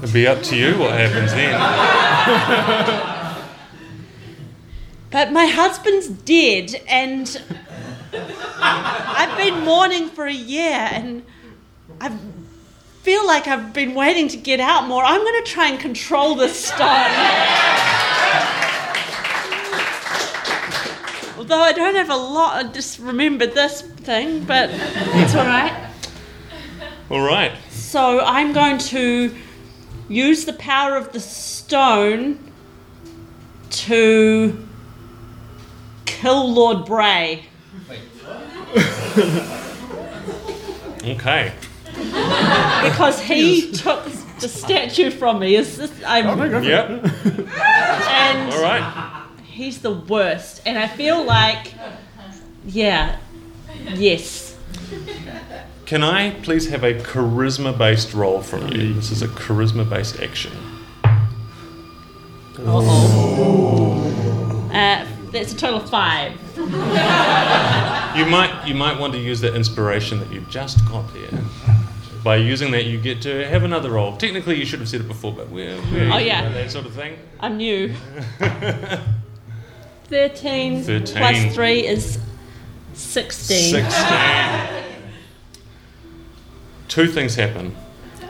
It'd 0.01 0.13
be 0.13 0.27
up 0.27 0.41
to 0.43 0.55
you 0.55 0.77
what 0.77 0.91
happens 0.91 1.31
then. 1.31 3.11
But 5.15 5.31
my 5.31 5.45
husband's 5.45 6.09
dead, 6.09 6.75
and 6.89 7.41
I've 8.59 9.37
been 9.37 9.63
mourning 9.63 10.09
for 10.09 10.25
a 10.25 10.33
year, 10.33 10.89
and 10.91 11.23
I 12.01 12.09
feel 13.01 13.25
like 13.25 13.47
I've 13.47 13.71
been 13.71 13.95
waiting 13.95 14.27
to 14.27 14.35
get 14.35 14.59
out 14.59 14.89
more. 14.89 15.05
I'm 15.05 15.21
going 15.21 15.41
to 15.41 15.49
try 15.49 15.69
and 15.69 15.79
control 15.79 16.35
this 16.35 16.65
stone. 16.65 16.81
Although 21.37 21.61
I 21.61 21.71
don't 21.73 21.95
have 21.95 22.09
a 22.09 22.17
lot, 22.17 22.65
I 22.65 22.67
just 22.73 22.99
remembered 22.99 23.53
this 23.53 23.83
thing, 23.83 24.43
but 24.43 24.69
it's 24.73 25.33
all 25.33 25.45
right. 25.45 25.91
All 27.09 27.25
right. 27.25 27.53
So 27.69 28.19
I'm 28.19 28.51
going 28.51 28.79
to 28.79 29.33
use 30.09 30.43
the 30.43 30.51
power 30.51 30.97
of 30.97 31.13
the 31.13 31.21
stone 31.21 32.51
to 33.69 34.67
kill 36.05 36.51
Lord 36.53 36.85
Bray. 36.85 37.45
Okay. 41.07 41.53
Because 41.93 43.21
he 43.21 43.71
took 43.71 44.05
the 44.39 44.47
statue 44.49 45.11
from 45.11 45.39
me. 45.39 45.55
Is 45.55 45.77
this, 45.77 45.91
I'm, 46.05 46.25
Yep. 46.63 46.89
and 46.89 48.53
All 48.53 48.61
right. 48.61 49.23
he's 49.43 49.81
the 49.81 49.93
worst. 49.93 50.61
And 50.65 50.77
I 50.79 50.87
feel 50.87 51.23
like, 51.23 51.73
yeah, 52.65 53.17
yes. 53.93 54.57
Can 55.85 56.03
I 56.03 56.31
please 56.41 56.69
have 56.69 56.83
a 56.83 56.95
charisma 56.95 57.77
based 57.77 58.13
roll 58.15 58.41
from 58.41 58.67
you? 58.69 58.93
This 58.93 59.11
is 59.11 59.21
a 59.21 59.27
charisma 59.27 59.87
based 59.87 60.19
action. 60.19 60.51
Uh, 64.73 65.05
that's 65.35 65.53
a 65.53 65.57
total 65.57 65.81
of 65.81 65.89
five. 65.89 66.31
You 66.57 68.25
might 68.25 68.63
you 68.65 68.73
might 68.73 68.97
want 68.99 69.13
to 69.13 69.19
use 69.19 69.39
that 69.41 69.55
inspiration 69.55 70.19
that 70.19 70.31
you 70.31 70.41
just 70.49 70.79
got 70.89 71.05
there. 71.13 71.39
by 72.23 72.37
using 72.37 72.71
that, 72.71 72.85
you 72.85 72.99
get 72.99 73.21
to 73.23 73.47
have 73.47 73.63
another 73.63 73.91
role. 73.91 74.17
Technically, 74.17 74.55
you 74.57 74.65
should 74.65 74.79
have 74.79 74.89
said 74.89 75.01
it 75.01 75.07
before, 75.07 75.31
but 75.33 75.49
we're, 75.49 75.75
we're 75.91 76.11
Oh, 76.11 76.17
yeah. 76.17 76.49
that 76.49 76.71
sort 76.71 76.85
of 76.87 76.93
thing. 76.93 77.17
I'm 77.39 77.57
new. 77.57 77.93
13, 80.05 80.83
13. 80.83 81.15
plus 81.17 81.53
3 81.55 81.87
is 81.87 82.19
16. 82.93 83.71
16. 83.71 84.83
Two 86.87 87.07
things 87.07 87.35
happen. 87.35 87.75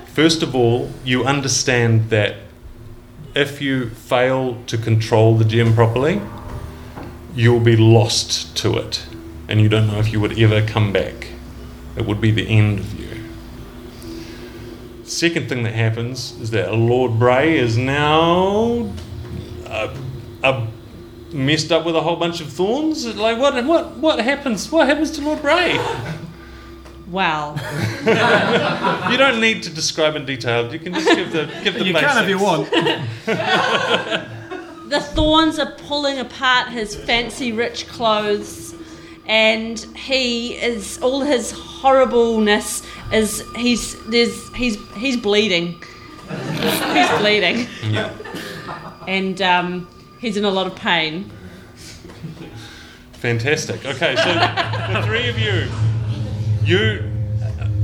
First 0.08 0.42
of 0.42 0.56
all, 0.56 0.90
you 1.04 1.24
understand 1.26 2.10
that 2.10 2.36
if 3.36 3.62
you 3.62 3.90
fail 3.90 4.58
to 4.68 4.78
control 4.78 5.38
the 5.38 5.44
gem 5.46 5.74
properly, 5.76 6.22
you'll 7.36 7.60
be 7.60 7.76
lost 7.76 8.56
to 8.58 8.78
it, 8.78 9.06
and 9.48 9.60
you 9.62 9.70
don't 9.70 9.88
know 9.88 10.00
if 10.00 10.12
you 10.12 10.20
would 10.20 10.38
ever 10.40 10.66
come 10.66 10.92
back. 10.94 11.28
It 11.96 12.06
would 12.06 12.20
be 12.22 12.32
the 12.32 12.48
end 12.48 12.80
of 12.80 13.00
you. 13.00 13.06
Second 15.04 15.48
thing 15.50 15.64
that 15.64 15.74
happens 15.74 16.32
is 16.42 16.50
that 16.52 16.74
Lord 16.74 17.20
Bray 17.20 17.58
is 17.58 17.78
now 17.78 18.90
uh, 19.68 19.96
uh, 20.44 20.68
messed 21.32 21.72
up 21.72 21.86
with 21.86 21.96
a 21.96 22.02
whole 22.02 22.16
bunch 22.16 22.42
of 22.42 22.52
thorns. 22.52 23.06
Like 23.16 23.38
what? 23.38 23.64
What? 23.66 23.98
What 23.98 24.20
happens? 24.20 24.72
What 24.72 24.88
happens 24.88 25.12
to 25.12 25.22
Lord 25.22 25.42
Bray? 25.42 25.78
Wow. 27.08 27.56
You 29.12 29.18
don't 29.18 29.40
need 29.40 29.62
to 29.64 29.70
describe 29.70 30.16
in 30.16 30.26
detail. 30.26 30.72
You 30.74 30.80
can 30.80 30.94
just 30.94 31.08
give 31.16 31.32
the 31.32 31.46
give 31.64 31.76
the 31.76 31.86
You 31.86 31.94
basics. 31.94 32.14
can 32.14 32.24
if 32.24 32.30
you 32.30 32.40
want. 32.40 32.68
the 34.88 35.00
thorns 35.00 35.58
are 35.60 35.72
pulling 35.88 36.20
apart 36.20 36.70
his 36.70 36.96
fancy 36.96 37.52
rich 37.52 37.88
clothes 37.88 38.76
and 39.28 39.80
he 39.96 40.54
is 40.56 41.00
all 41.02 41.22
his 41.22 41.52
horribleness 41.52 42.84
is 43.12 43.44
he's 43.56 43.96
there's 44.06 44.54
he's 44.56 44.78
he's 44.96 45.18
bleeding 45.18 45.82
he's 46.94 47.10
bleeding 47.20 47.68
Yeah. 47.84 48.12
and 49.08 49.42
um, 49.42 49.88
he's 50.20 50.38
in 50.38 50.46
a 50.46 50.52
lot 50.52 50.68
of 50.68 50.76
pain 50.76 51.32
Fantastic. 53.14 53.84
Okay, 53.86 54.16
so 54.18 54.34
the 54.94 55.02
three 55.08 55.28
of 55.30 55.40
you, 55.40 55.68
you, 56.64 57.10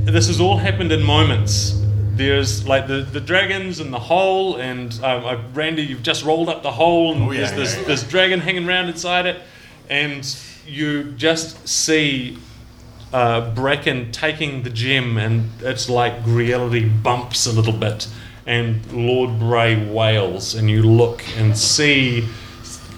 this 0.04 0.28
has 0.28 0.40
all 0.40 0.56
happened 0.56 0.92
in 0.92 1.02
moments. 1.02 1.81
There's 2.26 2.66
like 2.66 2.86
the, 2.86 3.02
the 3.02 3.20
dragons 3.20 3.80
and 3.80 3.92
the 3.92 3.98
hole, 3.98 4.56
and 4.56 4.92
um, 5.02 5.24
uh, 5.24 5.42
Randy, 5.54 5.82
you've 5.82 6.02
just 6.02 6.24
rolled 6.24 6.48
up 6.48 6.62
the 6.62 6.72
hole, 6.72 7.12
and 7.12 7.22
Oh, 7.22 7.30
yeah, 7.32 7.38
there's 7.38 7.52
this, 7.52 7.74
yeah, 7.74 7.80
yeah. 7.80 7.86
this 7.88 8.02
dragon 8.04 8.40
hanging 8.40 8.68
around 8.68 8.88
inside 8.88 9.26
it, 9.26 9.42
and 9.90 10.36
you 10.66 11.12
just 11.12 11.68
see 11.68 12.38
uh, 13.12 13.52
Bracken 13.54 14.10
taking 14.12 14.62
the 14.62 14.70
gem, 14.70 15.18
and 15.18 15.50
it's 15.60 15.88
like 15.88 16.14
reality 16.24 16.88
bumps 16.88 17.46
a 17.46 17.52
little 17.52 17.72
bit, 17.72 18.08
and 18.46 18.90
Lord 18.92 19.38
Bray 19.38 19.84
wails, 19.84 20.54
and 20.54 20.70
you 20.70 20.82
look 20.82 21.24
and 21.36 21.56
see 21.56 22.28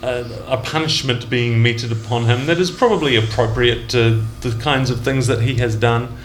a, 0.03 0.25
a 0.47 0.57
punishment 0.59 1.29
being 1.31 1.63
meted 1.63 1.91
upon 1.91 2.27
him 2.27 2.47
that 2.47 2.59
is 2.59 2.71
probably 2.71 3.17
appropriate 3.17 3.89
to 3.91 4.23
the 4.43 4.51
kinds 4.61 4.91
of 4.91 5.01
things 5.01 5.27
that 5.27 5.41
he 5.41 5.55
has 5.57 5.75
done. 5.75 6.17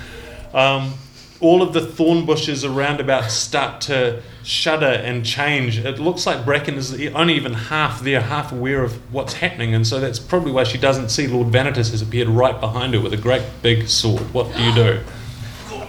Um, 0.54 0.94
all 1.42 1.62
of 1.62 1.74
the 1.74 1.82
thorn 1.82 2.26
bushes 2.26 2.66
around 2.66 3.00
about 3.00 3.32
start 3.32 3.80
to 3.82 4.22
shudder 4.44 4.86
and 4.86 5.26
change. 5.26 5.78
It 5.80 6.00
looks 6.00 6.26
like 6.26 6.44
Bracken 6.44 6.76
is 6.76 6.94
only 7.14 7.36
even 7.36 7.54
half 7.54 8.02
there, 8.02 8.22
half 8.22 8.52
aware 8.52 8.84
of 8.84 9.14
what's 9.14 9.34
happening, 9.34 9.74
and 9.74 9.88
so 9.88 10.00
that's 10.00 10.20
probably 10.20 10.52
why 10.52 10.64
she 10.64 10.78
doesn't 10.78 11.10
see 11.10 11.28
Lord 11.28 11.48
Vanitas 11.48 11.92
has 11.92 12.02
appeared 12.02 12.28
right 12.28 12.60
behind 12.60 12.94
her 12.94 13.00
with 13.00 13.14
a 13.14 13.18
great 13.18 13.44
big 13.62 13.88
sword. 13.88 14.22
What 14.34 14.54
do 14.56 14.62
you 14.64 14.74
do? 14.74 15.00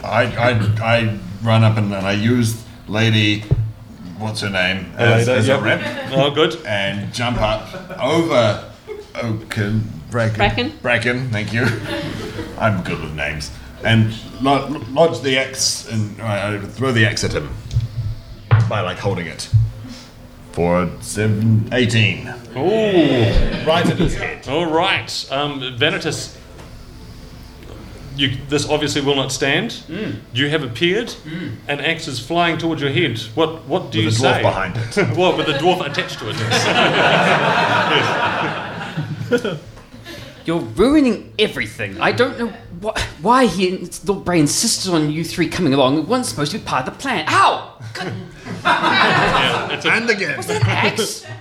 I, 0.05 0.23
I, 0.25 0.51
I 0.83 1.19
run 1.43 1.65
up 1.65 1.77
and, 1.77 1.93
and 1.93 2.07
I 2.07 2.13
use 2.13 2.65
Lady, 2.87 3.41
what's 4.19 4.41
her 4.41 4.51
name, 4.51 4.93
uh, 4.99 5.03
as, 5.03 5.29
Aleda, 5.29 5.37
as 5.37 5.49
yep. 5.49 5.61
a 5.61 5.63
rep, 5.63 6.13
Oh, 6.13 6.31
good. 6.31 6.65
and 6.65 7.13
jump 7.13 7.41
up 7.41 7.69
over 7.99 8.71
oh, 8.89 9.01
Oaken, 9.17 9.83
Bracken, 10.11 10.37
Bracken. 10.37 10.79
Bracken, 10.83 11.31
thank 11.31 11.53
you. 11.53 11.65
I'm 12.59 12.83
good 12.85 13.01
with 13.01 13.15
names. 13.15 13.51
And 13.83 14.13
lo- 14.43 14.69
lodge 14.91 15.21
the 15.21 15.39
axe 15.39 15.89
and 15.91 16.21
I 16.21 16.57
I 16.57 16.59
throw 16.59 16.93
the 16.93 17.07
axe 17.07 17.25
at 17.25 17.33
him 17.33 17.49
by 18.69 18.81
like 18.81 18.99
holding 18.99 19.27
it 19.27 19.49
for 20.53 20.91
seven, 21.01 21.69
18. 21.73 22.29
Ooh. 22.57 22.61
Right 23.65 23.87
at 23.89 23.97
his 23.99 24.15
head. 24.17 24.49
All 24.49 24.67
right, 24.67 25.27
um, 25.31 25.61
Vanitas. 25.79 26.37
You, 28.17 28.37
this 28.49 28.69
obviously 28.69 29.01
will 29.01 29.15
not 29.17 29.33
stand. 29.33 29.81
You 30.35 30.51
have 30.51 30.63
appeared. 30.63 31.15
An 31.69 31.81
axe 31.81 32.07
is 32.07 32.21
flying 32.21 32.59
towards 32.59 32.83
your 32.83 32.91
head. 32.91 33.19
What? 33.35 33.65
What 33.67 33.91
do 33.93 34.05
With 34.05 34.21
you 34.21 34.27
a 34.27 34.31
dwarf 34.33 34.43
behind 34.43 34.77
it. 34.77 34.97
well, 35.17 35.35
with 35.37 35.49
a 35.49 35.55
dwarf 35.55 35.81
attached 35.87 36.19
to 36.19 36.29
it. 36.29 36.37
You're 40.47 40.61
ruining 40.61 41.33
everything. 41.39 42.01
I 42.01 42.13
don't 42.13 42.39
know 42.39 42.49
wh- 42.83 43.25
why 43.25 43.47
he, 43.47 43.89
Lord 44.05 44.25
Bray 44.25 44.41
insisted 44.41 44.93
on 44.93 45.11
you 45.11 45.25
three 45.25 45.49
coming 45.49 45.75
along. 45.75 45.99
It 45.99 46.09
wasn't 46.09 46.27
supposed 46.27 46.53
to 46.53 46.59
be 46.59 46.65
part 46.65 46.87
of 46.89 46.95
the 46.95 47.01
plan. 47.01 47.25
Ow! 47.29 47.79
God, 47.95 48.07
yeah, 48.65 49.73
it's 49.73 49.85
a, 49.85 49.93
And 49.93 50.11
again 50.11 50.37
was 50.37 50.47
that 50.47 50.63
axe? 50.67 51.25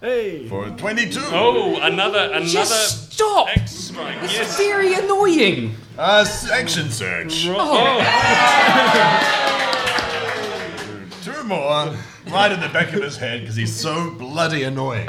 Hey. 0.00 0.46
for 0.48 0.68
22. 0.68 1.18
oh, 1.32 1.80
another 1.80 2.24
another 2.32 2.44
Just 2.46 3.12
stop! 3.14 3.48
axe 3.48 3.72
strike. 3.72 4.16
Yes. 4.20 4.54
Very 4.58 4.92
annoying. 4.92 5.76
Uh, 5.96 6.24
section 6.26 6.90
search. 6.90 7.44
Two 11.22 11.42
more 11.44 11.94
right 12.28 12.52
in 12.52 12.60
the 12.60 12.68
back 12.68 12.92
of 12.92 13.02
his 13.02 13.16
head 13.16 13.40
because 13.40 13.56
he's 13.56 13.74
so 13.74 14.10
bloody 14.10 14.64
annoying. 14.64 15.08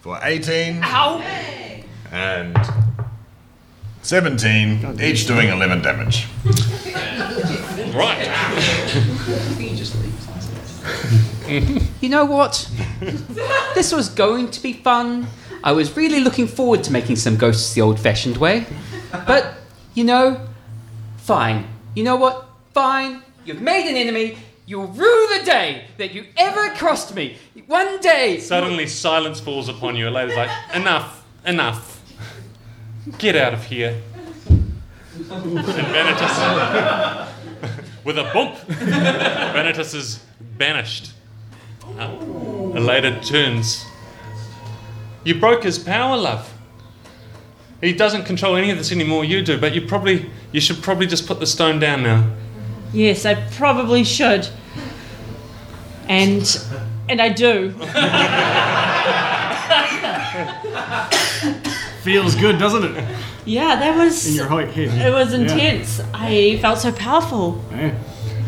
For 0.00 0.18
18 0.20 0.80
Ow! 0.82 1.20
And 2.12 2.56
17, 4.02 5.00
each 5.00 5.26
doing 5.26 5.48
11 5.48 5.82
damage. 5.82 6.26
right. 7.94 8.26
You 12.00 12.08
know 12.08 12.24
what? 12.24 12.70
this 13.74 13.92
was 13.92 14.08
going 14.08 14.50
to 14.52 14.62
be 14.62 14.72
fun. 14.72 15.26
I 15.62 15.72
was 15.72 15.96
really 15.96 16.20
looking 16.20 16.46
forward 16.46 16.82
to 16.84 16.92
making 16.92 17.16
some 17.16 17.36
ghosts 17.36 17.74
the 17.74 17.82
old 17.82 18.00
fashioned 18.00 18.36
way. 18.38 18.66
But, 19.26 19.54
you 19.94 20.04
know, 20.04 20.46
fine. 21.18 21.68
You 21.94 22.04
know 22.04 22.16
what? 22.16 22.48
Fine. 22.72 23.22
You've 23.44 23.60
made 23.60 23.88
an 23.90 23.96
enemy. 23.96 24.38
You'll 24.66 24.86
rue 24.86 25.38
the 25.38 25.44
day 25.44 25.86
that 25.98 26.14
you 26.14 26.24
ever 26.36 26.70
crossed 26.76 27.14
me. 27.14 27.36
One 27.66 28.00
day. 28.00 28.38
Suddenly, 28.38 28.86
silence 28.86 29.40
falls 29.40 29.68
upon 29.68 29.96
you. 29.96 30.08
A 30.08 30.10
lady's 30.10 30.36
like, 30.36 30.50
"Enough, 30.72 31.24
enough. 31.44 31.99
Get 33.18 33.36
out 33.36 33.54
of 33.54 33.64
here." 33.64 34.00
And 35.30 35.58
Vanitas, 35.58 37.28
with 38.04 38.18
a 38.18 38.24
bump, 38.32 38.56
Vanitas 38.68 39.94
is 39.94 40.20
banished. 40.58 41.12
Uh, 41.98 42.08
Elada 42.76 43.20
turns. 43.26 43.84
You 45.24 45.38
broke 45.38 45.64
his 45.64 45.78
power, 45.78 46.16
love. 46.16 46.52
He 47.80 47.92
doesn't 47.92 48.24
control 48.24 48.56
any 48.56 48.70
of 48.70 48.78
this 48.78 48.92
anymore. 48.92 49.24
You 49.24 49.42
do, 49.42 49.58
but 49.60 49.74
you 49.74 49.82
probably, 49.86 50.30
you 50.52 50.60
should 50.60 50.82
probably 50.82 51.06
just 51.06 51.26
put 51.26 51.40
the 51.40 51.46
stone 51.46 51.78
down 51.80 52.02
now. 52.02 52.24
yes 52.92 53.24
i 53.24 53.34
probably 53.52 54.02
should 54.02 54.48
and 56.08 56.42
and 57.08 57.22
i 57.22 57.28
do 57.28 57.70
Feels 62.02 62.34
good, 62.34 62.58
doesn't 62.58 62.84
it? 62.84 63.04
yeah 63.46 63.76
that 63.76 63.96
was 63.96 64.26
In 64.28 64.34
your 64.34 64.46
height 64.48 64.68
head. 64.68 64.88
it 65.06 65.12
was 65.12 65.32
intense 65.32 66.00
i 66.12 66.58
felt 66.60 66.78
so 66.78 66.92
powerful 66.92 67.62
Yeah. 67.72 67.94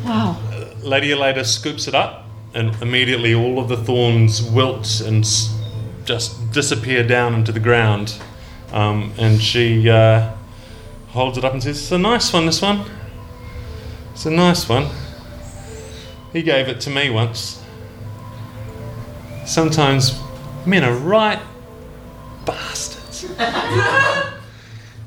wow 0.04 0.36
Lady 0.82 1.08
Elada 1.10 1.44
scoops 1.46 1.86
it 1.88 1.94
up, 1.94 2.24
and 2.54 2.74
immediately 2.82 3.32
all 3.34 3.60
of 3.60 3.68
the 3.68 3.76
thorns 3.76 4.42
wilt 4.42 5.00
and 5.00 5.24
just 6.04 6.52
disappear 6.52 7.06
down 7.06 7.34
into 7.34 7.52
the 7.52 7.60
ground. 7.60 8.20
Um, 8.72 9.12
and 9.16 9.40
she 9.40 9.88
uh, 9.88 10.32
holds 11.10 11.38
it 11.38 11.44
up 11.44 11.52
and 11.52 11.62
says, 11.62 11.78
It's 11.78 11.92
a 11.92 11.98
nice 11.98 12.32
one, 12.32 12.46
this 12.46 12.60
one. 12.60 12.84
It's 14.12 14.26
a 14.26 14.30
nice 14.32 14.68
one. 14.68 14.88
He 16.32 16.42
gave 16.42 16.66
it 16.66 16.80
to 16.80 16.90
me 16.90 17.10
once. 17.10 17.62
Sometimes 19.46 20.20
men 20.66 20.82
are 20.82 20.94
right 20.96 21.38
bastards. 22.44 23.01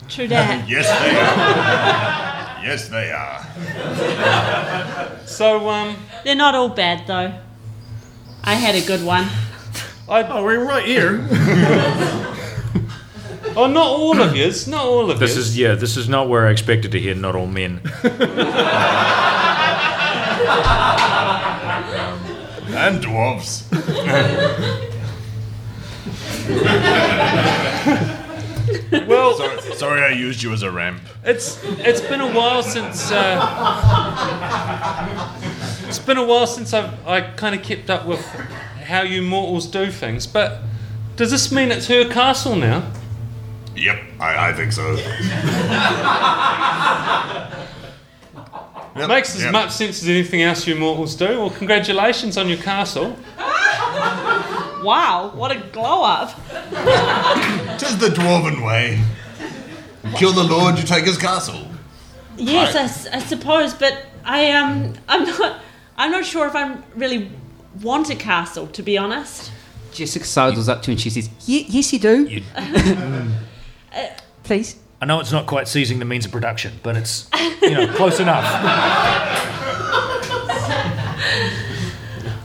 True 0.09 0.27
that 0.27 0.67
Yes, 0.69 0.87
they 0.99 1.15
are. 1.19 2.65
yes, 2.65 2.87
they 2.89 3.11
are. 3.11 3.41
So, 5.25 5.69
um, 5.69 5.95
they're 6.23 6.35
not 6.35 6.53
all 6.55 6.69
bad 6.69 7.07
though 7.07 7.33
i 8.43 8.53
had 8.53 8.75
a 8.75 8.81
good 8.85 9.03
one 9.03 9.27
I, 10.07 10.21
Oh, 10.23 10.43
we're 10.43 10.63
right 10.63 10.85
here. 10.85 11.27
Oh, 13.57 13.67
not 13.67 13.87
all 13.87 14.19
of 14.21 14.35
yous. 14.35 14.67
Not 14.67 14.83
all 14.85 15.09
of 15.09 15.15
you. 15.21 15.27
This 15.27 15.37
yous. 15.37 15.47
is 15.47 15.57
yeah. 15.57 15.75
This 15.75 15.95
is 15.95 16.09
not 16.09 16.27
where 16.27 16.45
I 16.45 16.51
expected 16.51 16.91
to 16.91 16.99
hear. 16.99 17.15
Not 17.15 17.35
all 17.37 17.47
men. 17.47 17.79
And 22.75 23.01
dwarves. 23.01 23.63
well, 29.07 29.35
Sorry, 29.35 29.75
sorry 29.75 30.01
I 30.01 30.09
used 30.09 30.41
you 30.41 30.51
as 30.53 30.63
a 30.63 30.71
ramp. 30.71 31.01
It's 31.23 31.63
it's 31.63 32.01
been 32.01 32.21
a 32.21 32.31
while 32.31 32.63
since 32.63 33.11
uh, 33.11 33.39
it's 35.87 35.99
been 35.99 36.17
a 36.17 36.25
while 36.25 36.47
since 36.47 36.73
I've 36.73 37.07
I 37.07 37.21
kind 37.21 37.53
of 37.53 37.61
kept 37.61 37.91
up 37.91 38.07
with 38.07 38.25
how 38.85 39.03
you 39.03 39.21
mortals 39.21 39.67
do 39.67 39.91
things. 39.91 40.25
But 40.25 40.61
does 41.15 41.29
this 41.29 41.51
mean 41.51 41.71
it's 41.71 41.87
her 41.87 42.09
castle 42.09 42.55
now? 42.55 42.91
Yep, 43.75 44.01
I, 44.19 44.49
I 44.49 44.53
think 44.53 44.71
so. 44.71 44.95
Yep, 48.95 49.09
Makes 49.09 49.35
as 49.35 49.43
yep. 49.43 49.51
much 49.51 49.71
sense 49.71 50.01
as 50.01 50.07
anything 50.07 50.41
else 50.41 50.65
you 50.65 50.73
mortals 50.73 51.15
do. 51.15 51.39
Well, 51.39 51.49
congratulations 51.49 52.37
on 52.37 52.47
your 52.47 52.57
castle. 52.59 53.17
Wow, 54.89 55.31
what 55.33 55.51
a 55.51 55.55
glow 55.71 56.03
up. 56.03 56.29
Tis 57.79 57.97
the 57.97 58.09
dwarven 58.09 58.63
way. 58.65 59.01
Kill 60.15 60.31
the 60.31 60.43
lord, 60.43 60.77
you 60.77 60.83
take 60.85 61.05
his 61.05 61.17
castle. 61.17 61.67
Yes, 62.37 62.75
Right. 62.75 62.81
I, 62.81 62.85
s- 62.85 63.07
I 63.07 63.19
suppose, 63.19 63.73
but 63.73 64.05
I 64.23 64.51
um, 64.51 64.93
I'm 65.09 65.23
not, 65.25 65.59
I'm 65.97 66.11
not 66.11 66.23
sure 66.25 66.45
if 66.47 66.53
I 66.55 66.77
really 66.95 67.31
want 67.81 68.09
a 68.11 68.15
castle, 68.15 68.67
to 68.67 68.83
be 68.83 68.97
honest. 68.97 69.51
Jessica 69.91 70.25
sidles 70.25 70.69
up 70.69 70.81
to 70.83 70.91
him 70.91 70.93
and 70.93 71.01
she 71.01 71.09
says, 71.09 71.29
"Ye- 71.47 71.65
Yes, 71.67 71.91
you 71.93 71.99
do. 71.99 72.25
You- 72.25 72.43
Please. 74.43 74.75
I 75.01 75.05
know 75.05 75.19
it's 75.19 75.31
not 75.31 75.47
quite 75.47 75.67
seizing 75.67 75.97
the 75.99 76.05
means 76.05 76.25
of 76.25 76.31
production, 76.31 76.73
but 76.83 76.95
it's 76.95 77.27
you 77.61 77.71
know 77.71 77.87
close 77.93 78.19
enough. 78.19 78.45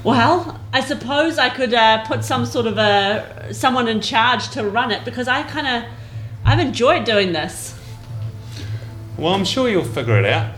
Well, 0.02 0.58
I 0.72 0.80
suppose 0.80 1.38
I 1.38 1.48
could 1.50 1.74
uh, 1.74 2.04
put 2.04 2.24
some 2.24 2.46
sort 2.46 2.66
of 2.66 2.78
a 2.78 3.52
someone 3.52 3.88
in 3.88 4.00
charge 4.00 4.50
to 4.50 4.62
run 4.62 4.92
it 4.92 5.04
because 5.04 5.26
I 5.26 5.42
kind 5.42 5.66
of 5.66 5.90
I've 6.44 6.60
enjoyed 6.60 7.04
doing 7.04 7.32
this. 7.32 7.76
Well, 9.16 9.34
I'm 9.34 9.44
sure 9.44 9.68
you'll 9.68 9.84
figure 9.84 10.18
it 10.18 10.24
out. 10.24 10.54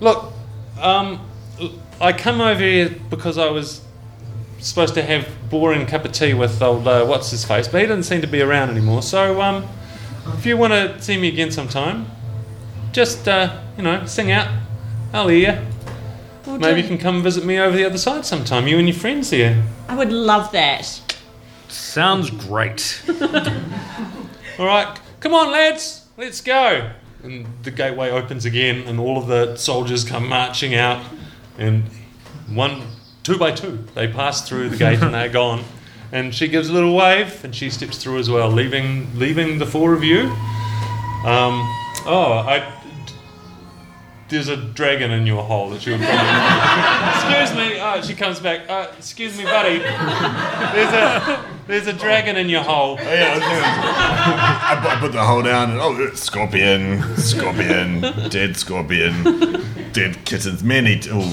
Look, 0.00 0.32
um, 0.80 1.26
I 2.00 2.12
come 2.12 2.40
over 2.40 2.60
here 2.60 2.94
because 3.08 3.38
I 3.38 3.50
was 3.50 3.80
supposed 4.58 4.94
to 4.94 5.02
have 5.02 5.28
boring 5.50 5.86
cup 5.86 6.04
of 6.04 6.12
tea 6.12 6.34
with 6.34 6.60
old 6.62 6.86
uh, 6.86 7.06
what's 7.06 7.30
his 7.30 7.44
face, 7.44 7.66
but 7.66 7.80
he 7.80 7.86
doesn't 7.86 8.04
seem 8.04 8.20
to 8.20 8.26
be 8.26 8.42
around 8.42 8.70
anymore. 8.70 9.02
So, 9.02 9.40
um, 9.40 9.66
if 10.34 10.44
you 10.44 10.56
want 10.56 10.72
to 10.72 11.00
see 11.00 11.16
me 11.16 11.28
again 11.28 11.50
sometime, 11.50 12.06
just 12.92 13.26
uh, 13.26 13.60
you 13.76 13.82
know, 13.82 14.04
sing 14.04 14.30
out. 14.30 14.48
I'll 15.12 15.28
hear 15.28 15.52
you. 15.52 15.73
Well, 16.46 16.58
Maybe 16.58 16.82
you 16.82 16.86
can 16.86 16.98
come 16.98 17.22
visit 17.22 17.44
me 17.44 17.58
over 17.58 17.74
the 17.76 17.84
other 17.84 17.98
side 17.98 18.26
sometime. 18.26 18.66
You 18.68 18.78
and 18.78 18.86
your 18.86 18.96
friends 18.96 19.30
here. 19.30 19.62
I 19.88 19.96
would 19.96 20.12
love 20.12 20.52
that. 20.52 21.00
Sounds 21.68 22.30
great. 22.30 23.02
All 24.58 24.66
right, 24.66 24.98
come 25.20 25.34
on, 25.34 25.50
lads, 25.50 26.06
let's 26.16 26.40
go. 26.40 26.90
And 27.22 27.46
the 27.62 27.70
gateway 27.70 28.10
opens 28.10 28.44
again, 28.44 28.86
and 28.86 29.00
all 29.00 29.16
of 29.16 29.26
the 29.26 29.56
soldiers 29.56 30.04
come 30.04 30.28
marching 30.28 30.74
out, 30.74 31.02
and 31.56 31.84
one, 32.48 32.82
two 33.22 33.38
by 33.38 33.50
two, 33.52 33.84
they 33.94 34.06
pass 34.06 34.46
through 34.46 34.68
the 34.68 34.76
gate 34.76 35.00
and 35.00 35.14
they're 35.14 35.28
gone. 35.30 35.64
And 36.12 36.34
she 36.34 36.46
gives 36.46 36.68
a 36.68 36.72
little 36.72 36.94
wave, 36.94 37.42
and 37.42 37.54
she 37.54 37.70
steps 37.70 37.96
through 37.96 38.18
as 38.18 38.28
well, 38.30 38.48
leaving 38.50 39.18
leaving 39.18 39.58
the 39.58 39.66
four 39.66 39.94
of 39.94 40.04
you. 40.04 40.24
Um, 41.24 41.62
oh, 42.06 42.44
I. 42.46 42.80
There's 44.28 44.48
a 44.48 44.56
dragon 44.56 45.10
in 45.10 45.26
your 45.26 45.42
hole 45.44 45.68
that 45.70 45.84
you 45.86 45.92
would 45.92 46.00
probably. 46.00 47.36
excuse 47.38 47.56
me. 47.56 47.78
Oh, 47.80 48.00
she 48.02 48.14
comes 48.14 48.40
back. 48.40 48.68
Uh, 48.68 48.88
excuse 48.96 49.36
me, 49.36 49.44
buddy. 49.44 49.78
There's 49.78 50.92
a 50.92 51.44
there's 51.66 51.86
a 51.86 51.92
dragon 51.92 52.36
in 52.36 52.48
your 52.48 52.62
hole. 52.62 52.96
Oh, 52.98 53.02
yeah, 53.02 53.32
I, 53.32 53.34
was 53.34 53.40
gonna- 53.44 53.62
I 53.64 54.80
put- 54.82 54.90
I 54.92 55.00
put 55.00 55.12
the 55.12 55.22
hole 55.24 55.42
down 55.42 55.70
and 55.72 55.80
oh, 55.80 56.14
scorpion, 56.14 57.16
scorpion, 57.18 58.00
dead 58.30 58.56
scorpion, 58.56 59.22
dead 59.92 60.24
kittens, 60.24 60.62
many. 60.64 60.98
T- 61.00 61.10
oh. 61.12 61.30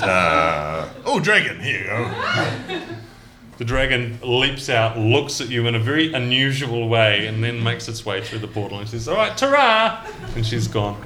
oh, 0.00 0.02
uh, 0.02 0.88
oh, 1.04 1.20
dragon, 1.20 1.60
here 1.60 1.80
you 1.80 1.84
go. 2.78 2.95
The 3.58 3.64
dragon 3.64 4.18
leaps 4.22 4.68
out, 4.68 4.98
looks 4.98 5.40
at 5.40 5.48
you 5.48 5.66
in 5.66 5.74
a 5.74 5.78
very 5.78 6.12
unusual 6.12 6.88
way, 6.88 7.26
and 7.26 7.42
then 7.42 7.62
makes 7.62 7.88
its 7.88 8.04
way 8.04 8.22
through 8.22 8.40
the 8.40 8.48
portal 8.48 8.78
and 8.78 8.88
says, 8.88 9.08
All 9.08 9.16
right, 9.16 9.36
ta 9.36 10.06
And 10.34 10.46
she's 10.46 10.68
gone. 10.68 11.02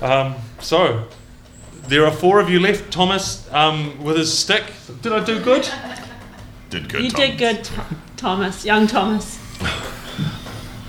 Um, 0.00 0.34
so, 0.60 1.08
there 1.88 2.06
are 2.06 2.10
four 2.10 2.40
of 2.40 2.48
you 2.48 2.58
left. 2.58 2.90
Thomas 2.90 3.50
um, 3.52 4.02
with 4.02 4.16
his 4.16 4.36
stick. 4.36 4.64
Did 5.02 5.12
I 5.12 5.22
do 5.22 5.42
good? 5.42 5.68
Did 6.70 6.88
good. 6.88 7.04
you 7.04 7.10
Tom. 7.10 7.20
did 7.20 7.38
good, 7.38 7.64
Th- 7.64 7.80
Thomas, 8.16 8.64
young 8.64 8.86
Thomas. 8.86 9.38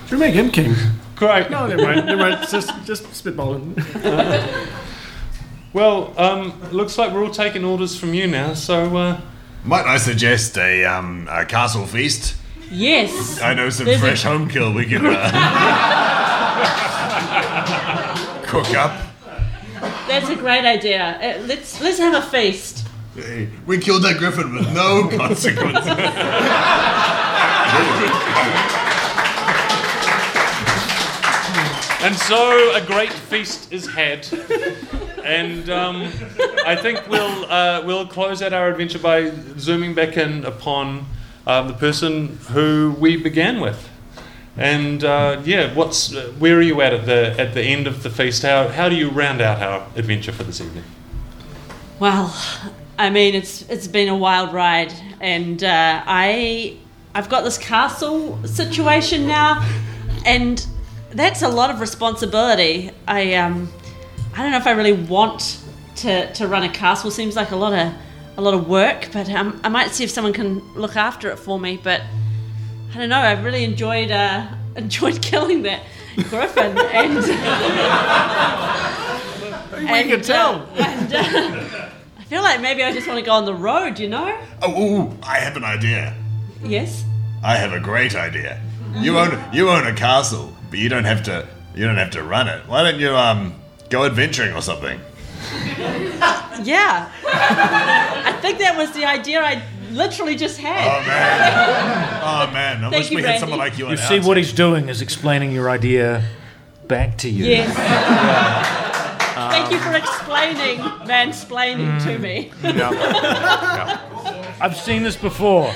Should 0.06 0.12
we 0.12 0.18
make 0.18 0.34
him 0.34 0.50
king? 0.50 0.74
Great. 1.14 1.50
No, 1.50 1.66
never 1.66 1.82
mind. 1.82 2.06
Never 2.06 2.20
mind. 2.20 2.48
Just, 2.48 2.70
just 2.84 3.04
spitballing. 3.04 3.74
Well, 5.76 6.14
um, 6.18 6.58
looks 6.72 6.96
like 6.96 7.12
we're 7.12 7.22
all 7.22 7.30
taking 7.30 7.62
orders 7.62 7.98
from 7.98 8.14
you 8.14 8.26
now, 8.26 8.54
so. 8.54 8.96
Uh, 8.96 9.20
Might 9.66 9.84
I 9.86 9.96
suggest 9.98 10.56
a 10.58 10.84
um 10.84 11.28
a 11.30 11.44
castle 11.44 11.86
feast? 11.86 12.36
Yes. 12.70 13.40
I 13.40 13.54
know 13.54 13.68
some 13.70 13.86
There's 13.86 13.98
a- 13.98 14.00
fresh 14.00 14.22
home 14.22 14.48
kill 14.48 14.72
we 14.72 14.86
can 14.86 15.04
uh, 15.06 15.12
cook 18.46 18.70
up. 18.74 18.92
That's 20.08 20.28
a 20.30 20.36
great 20.36 20.64
idea. 20.64 21.18
Uh, 21.20 21.38
let's 21.46 21.80
let's 21.80 21.98
have 21.98 22.14
a 22.14 22.22
feast. 22.22 22.86
Hey, 23.14 23.48
We 23.66 23.78
killed 23.78 24.02
that 24.04 24.18
griffin 24.18 24.54
with 24.54 24.72
no 24.74 25.08
consequences. 25.18 25.86
And 32.02 32.14
so 32.14 32.74
a 32.76 32.84
great 32.86 33.12
feast 33.12 33.72
is 33.72 33.86
had, 33.88 34.24
and 35.26 35.68
um, 35.68 36.02
I 36.64 36.76
think 36.76 37.06
we'll 37.08 37.44
uh, 37.50 37.82
we'll 37.84 38.06
close 38.06 38.42
out 38.42 38.52
our 38.52 38.68
adventure 38.68 39.00
by 39.00 39.30
zooming 39.58 39.92
back 39.92 40.16
in 40.16 40.44
upon 40.44 41.06
um, 41.46 41.68
the 41.68 41.74
person 41.74 42.38
who 42.50 42.94
we 42.98 43.16
began 43.16 43.60
with, 43.60 43.88
and 44.56 45.02
uh, 45.04 45.42
yeah, 45.44 45.74
what's 45.74 46.14
uh, 46.14 46.32
where 46.38 46.56
are 46.56 46.62
you 46.62 46.80
at 46.80 46.94
at 46.94 47.06
the 47.06 47.40
at 47.40 47.54
the 47.54 47.62
end 47.62 47.86
of 47.86 48.04
the 48.04 48.10
feast? 48.10 48.42
How 48.42 48.68
how 48.68 48.88
do 48.88 48.94
you 48.94 49.10
round 49.10 49.40
out 49.40 49.60
our 49.60 49.86
adventure 49.96 50.32
for 50.32 50.44
this 50.44 50.60
evening? 50.60 50.84
Well, 51.98 52.34
I 52.96 53.10
mean, 53.10 53.34
it's 53.34 53.62
it's 53.68 53.88
been 53.88 54.08
a 54.08 54.16
wild 54.16 54.54
ride, 54.54 54.94
and 55.20 55.62
uh, 55.64 56.02
I 56.06 56.76
I've 57.14 57.28
got 57.28 57.42
this 57.42 57.58
castle 57.58 58.38
situation 58.46 59.26
now, 59.26 59.68
and 60.24 60.64
that's 61.10 61.42
a 61.42 61.48
lot 61.48 61.70
of 61.70 61.80
responsibility. 61.80 62.92
I 63.08 63.34
um 63.34 63.72
I 64.36 64.42
don't 64.42 64.50
know 64.50 64.58
if 64.58 64.66
I 64.66 64.72
really 64.72 64.92
want 64.92 65.58
to 65.96 66.32
to 66.34 66.46
run 66.48 66.62
a 66.62 66.68
castle. 66.68 67.10
Seems 67.10 67.36
like 67.36 67.50
a 67.52 67.56
lot 67.56 67.72
of 67.72 67.92
a 68.36 68.40
lot 68.42 68.52
of 68.54 68.68
work, 68.68 69.08
but 69.12 69.30
um, 69.30 69.60
I 69.64 69.68
might 69.68 69.90
see 69.92 70.04
if 70.04 70.10
someone 70.10 70.34
can 70.34 70.60
look 70.74 70.94
after 70.96 71.30
it 71.30 71.38
for 71.38 71.58
me. 71.58 71.78
But 71.82 72.02
I 72.94 72.98
don't 72.98 73.08
know. 73.08 73.18
I've 73.18 73.44
really 73.44 73.64
enjoyed 73.64 74.10
uh, 74.10 74.46
enjoyed 74.76 75.22
killing 75.22 75.62
that 75.62 75.82
griffin, 76.28 76.76
and 77.00 77.16
We 79.76 79.88
and, 79.88 80.10
can 80.10 80.20
tell. 80.22 80.54
uh, 80.54 80.74
and, 80.78 81.14
uh, 81.14 81.88
I 82.18 82.24
feel 82.24 82.42
like 82.42 82.60
maybe 82.60 82.82
I 82.82 82.92
just 82.92 83.06
want 83.06 83.18
to 83.20 83.24
go 83.24 83.32
on 83.32 83.44
the 83.44 83.54
road, 83.54 83.98
you 83.98 84.08
know? 84.08 84.36
Oh, 84.62 84.82
ooh, 84.82 85.18
I 85.22 85.36
have 85.38 85.56
an 85.56 85.64
idea. 85.64 86.14
Yes. 86.64 87.04
I 87.44 87.56
have 87.56 87.72
a 87.72 87.78
great 87.80 88.14
idea. 88.16 88.60
You 88.98 89.18
own 89.18 89.38
you 89.52 89.68
own 89.68 89.86
a 89.86 89.94
castle, 89.94 90.56
but 90.70 90.78
you 90.78 90.88
don't 90.88 91.04
have 91.04 91.22
to 91.24 91.46
you 91.74 91.84
don't 91.86 91.98
have 91.98 92.10
to 92.12 92.22
run 92.22 92.48
it. 92.48 92.66
Why 92.66 92.82
don't 92.82 92.98
you 92.98 93.14
um 93.14 93.54
go 93.88 94.04
adventuring 94.04 94.54
or 94.54 94.62
something? 94.62 95.00
Yeah. 96.62 97.12
I 97.26 98.38
think 98.40 98.58
that 98.58 98.76
was 98.78 98.90
the 98.92 99.04
idea 99.04 99.42
I 99.42 99.62
literally 99.92 100.34
just 100.34 100.58
had. 100.58 100.86
Oh 100.88 101.06
man. 101.06 102.22
Oh 102.26 102.52
man. 102.52 102.84
I 102.84 102.88
wish 102.88 103.10
you, 103.10 103.16
we 103.16 103.22
had 103.22 103.38
someone 103.38 103.58
Randy. 103.58 103.70
like 103.72 103.78
you. 103.78 103.90
You 103.90 103.96
see 103.98 104.26
what 104.26 104.36
he's 104.38 104.52
doing 104.52 104.88
is 104.88 105.02
explaining 105.02 105.52
your 105.52 105.68
idea 105.70 106.24
back 106.88 107.18
to 107.18 107.28
you. 107.28 107.44
yes. 107.44 107.76
Thank 109.36 109.66
um, 109.66 109.72
you 109.72 109.78
for 109.78 109.94
explaining, 109.94 110.78
mansplaining 111.06 112.02
to 112.04 112.18
me. 112.18 112.50
I've 114.60 114.76
seen 114.76 115.02
this 115.02 115.14
before. 115.16 115.72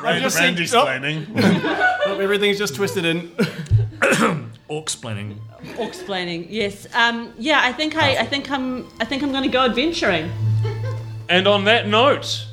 Rand, 0.00 0.22
just 0.22 0.38
Rand 0.38 0.56
seen- 0.56 0.62
explaining. 0.62 1.26
Oh. 1.36 1.96
oh, 2.06 2.18
everything's 2.20 2.58
just 2.58 2.76
twisted 2.76 3.04
in. 3.04 3.32
Or 4.68 4.82
explaining. 4.82 5.40
Explaining. 5.78 6.46
Yes. 6.48 6.86
Um, 6.94 7.32
yeah, 7.38 7.60
I 7.62 7.72
think 7.72 7.96
I, 7.96 8.18
I 8.18 8.26
think 8.26 8.50
I'm 8.50 8.88
I 9.00 9.04
think 9.04 9.22
I'm 9.22 9.32
gonna 9.32 9.48
go 9.48 9.64
adventuring. 9.64 10.30
And 11.28 11.46
on 11.46 11.64
that 11.64 11.86
note, 11.86 12.46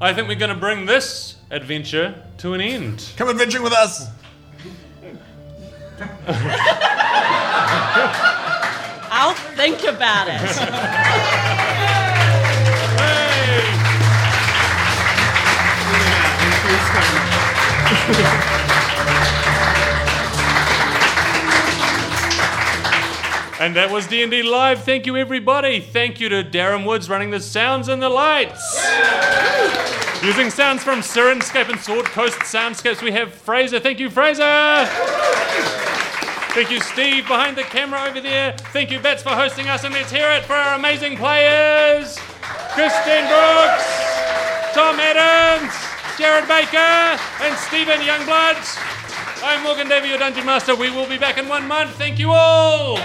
I 0.00 0.12
think 0.12 0.28
we're 0.28 0.36
going 0.36 0.54
to 0.54 0.60
bring 0.60 0.86
this 0.86 1.36
adventure 1.50 2.14
to 2.38 2.54
an 2.54 2.60
end. 2.60 3.12
Come 3.16 3.28
adventuring 3.28 3.64
with 3.64 3.72
us. 3.72 4.06
I'll 9.10 9.34
think 9.34 9.82
about 9.84 10.28
it. 10.28 10.40
And 23.60 23.76
that 23.76 23.90
was 23.90 24.08
D&D 24.08 24.42
Live. 24.42 24.82
Thank 24.82 25.06
you, 25.06 25.16
everybody. 25.16 25.78
Thank 25.78 26.20
you 26.20 26.28
to 26.28 26.42
Darren 26.42 26.84
Woods 26.84 27.08
running 27.08 27.30
the 27.30 27.38
sounds 27.38 27.88
and 27.88 28.02
the 28.02 28.08
lights. 28.08 28.60
Using 30.24 30.50
sounds 30.50 30.82
from 30.82 31.00
Sirenscape 31.00 31.68
and 31.68 31.78
Sword 31.78 32.06
Coast 32.06 32.38
Soundscapes, 32.40 33.00
we 33.00 33.12
have 33.12 33.32
Fraser. 33.32 33.78
Thank 33.78 34.00
you, 34.00 34.10
Fraser. 34.10 34.86
Thank 36.54 36.70
you, 36.70 36.80
Steve, 36.80 37.28
behind 37.28 37.56
the 37.56 37.62
camera 37.62 38.08
over 38.08 38.20
there. 38.20 38.56
Thank 38.72 38.90
you, 38.90 38.98
Bats, 38.98 39.22
for 39.22 39.30
hosting 39.30 39.68
us. 39.68 39.84
And 39.84 39.94
let's 39.94 40.10
hear 40.10 40.30
it 40.30 40.44
for 40.44 40.54
our 40.54 40.74
amazing 40.74 41.16
players 41.16 42.18
Christine 42.74 43.26
Brooks, 43.28 43.86
Tom 44.74 44.98
Adams, 44.98 45.74
Jared 46.18 46.48
Baker, 46.48 47.20
and 47.42 47.56
Stephen 47.58 48.00
Youngblood. 48.00 49.03
I'm 49.46 49.62
Morgan 49.62 49.90
Davey, 49.90 50.08
your 50.08 50.16
Dungeon 50.16 50.46
Master. 50.46 50.74
We 50.74 50.88
will 50.88 51.06
be 51.06 51.18
back 51.18 51.36
in 51.36 51.46
one 51.48 51.68
month. 51.68 51.90
Thank 51.96 52.18
you 52.18 52.30
all. 52.32 52.96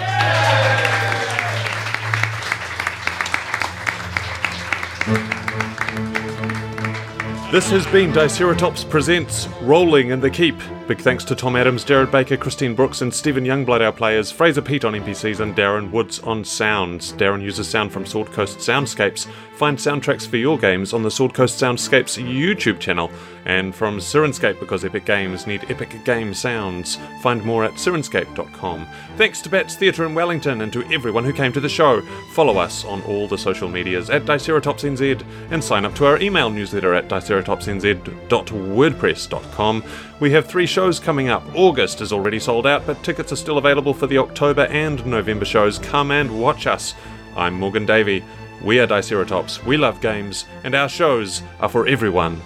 This 7.51 7.69
has 7.71 7.85
been 7.87 8.13
Diceratops 8.13 8.89
Presents 8.89 9.47
Rolling 9.61 10.11
in 10.11 10.21
the 10.21 10.29
Keep. 10.29 10.61
Big 10.89 11.01
thanks 11.01 11.23
to 11.25 11.35
Tom 11.35 11.55
Adams, 11.55 11.83
Jared 11.83 12.09
Baker, 12.09 12.35
Christine 12.35 12.73
Brooks, 12.73 13.03
and 13.03 13.13
Stephen 13.13 13.43
Youngblood, 13.43 13.81
our 13.81 13.91
players, 13.91 14.31
Fraser 14.31 14.63
Pete 14.63 14.83
on 14.83 14.93
NPCs, 14.93 15.39
and 15.39 15.55
Darren 15.55 15.91
Woods 15.91 16.17
on 16.21 16.43
sounds. 16.43 17.13
Darren 17.13 17.43
uses 17.43 17.69
sound 17.69 17.91
from 17.91 18.07
Sword 18.07 18.31
Coast 18.31 18.57
Soundscapes. 18.57 19.27
Find 19.53 19.77
soundtracks 19.77 20.25
for 20.25 20.37
your 20.37 20.57
games 20.57 20.91
on 20.93 21.03
the 21.03 21.11
Sword 21.11 21.35
Coast 21.35 21.61
Soundscapes 21.61 22.17
YouTube 22.17 22.79
channel, 22.79 23.11
and 23.45 23.75
from 23.75 23.99
Sirenscape 23.99 24.59
because 24.59 24.83
epic 24.83 25.05
games 25.05 25.45
need 25.45 25.69
epic 25.69 25.95
game 26.05 26.33
sounds. 26.33 26.97
Find 27.21 27.45
more 27.45 27.65
at 27.65 27.73
sirenscape.com. 27.73 28.87
Thanks 29.15 29.41
to 29.41 29.49
Bats 29.49 29.75
Theatre 29.75 30.05
in 30.05 30.15
Wellington 30.15 30.61
and 30.61 30.73
to 30.73 30.83
everyone 30.91 31.23
who 31.23 31.33
came 31.33 31.53
to 31.53 31.59
the 31.59 31.69
show. 31.69 32.01
Follow 32.31 32.57
us 32.57 32.83
on 32.85 33.03
all 33.03 33.27
the 33.27 33.37
social 33.37 33.69
medias 33.69 34.09
at 34.09 34.25
DiceratopsNZ 34.25 35.23
and 35.51 35.63
sign 35.63 35.85
up 35.85 35.93
to 35.95 36.07
our 36.07 36.19
email 36.19 36.49
newsletter 36.49 36.95
at 36.95 37.09
diceratopsnz.wordpress.com. 37.09 39.83
We 40.19 40.31
have 40.31 40.47
three 40.47 40.65
shows 40.65 40.99
coming 40.99 41.29
up. 41.29 41.43
August 41.55 42.01
is 42.01 42.11
already 42.11 42.41
sold 42.41 42.67
out, 42.67 42.85
but 42.85 43.01
tickets 43.03 43.31
are 43.31 43.37
still 43.37 43.57
available 43.57 43.93
for 43.93 44.05
the 44.05 44.17
October 44.17 44.65
and 44.65 45.05
November 45.05 45.45
shows. 45.45 45.79
Come 45.79 46.11
and 46.11 46.41
watch 46.41 46.67
us. 46.67 46.93
I'm 47.37 47.53
Morgan 47.53 47.85
Davey. 47.85 48.25
We 48.61 48.81
are 48.81 48.87
Diceratops. 48.87 49.63
We 49.63 49.77
love 49.77 50.01
games, 50.01 50.43
and 50.65 50.75
our 50.75 50.89
shows 50.89 51.41
are 51.61 51.69
for 51.69 51.87
everyone. 51.87 52.41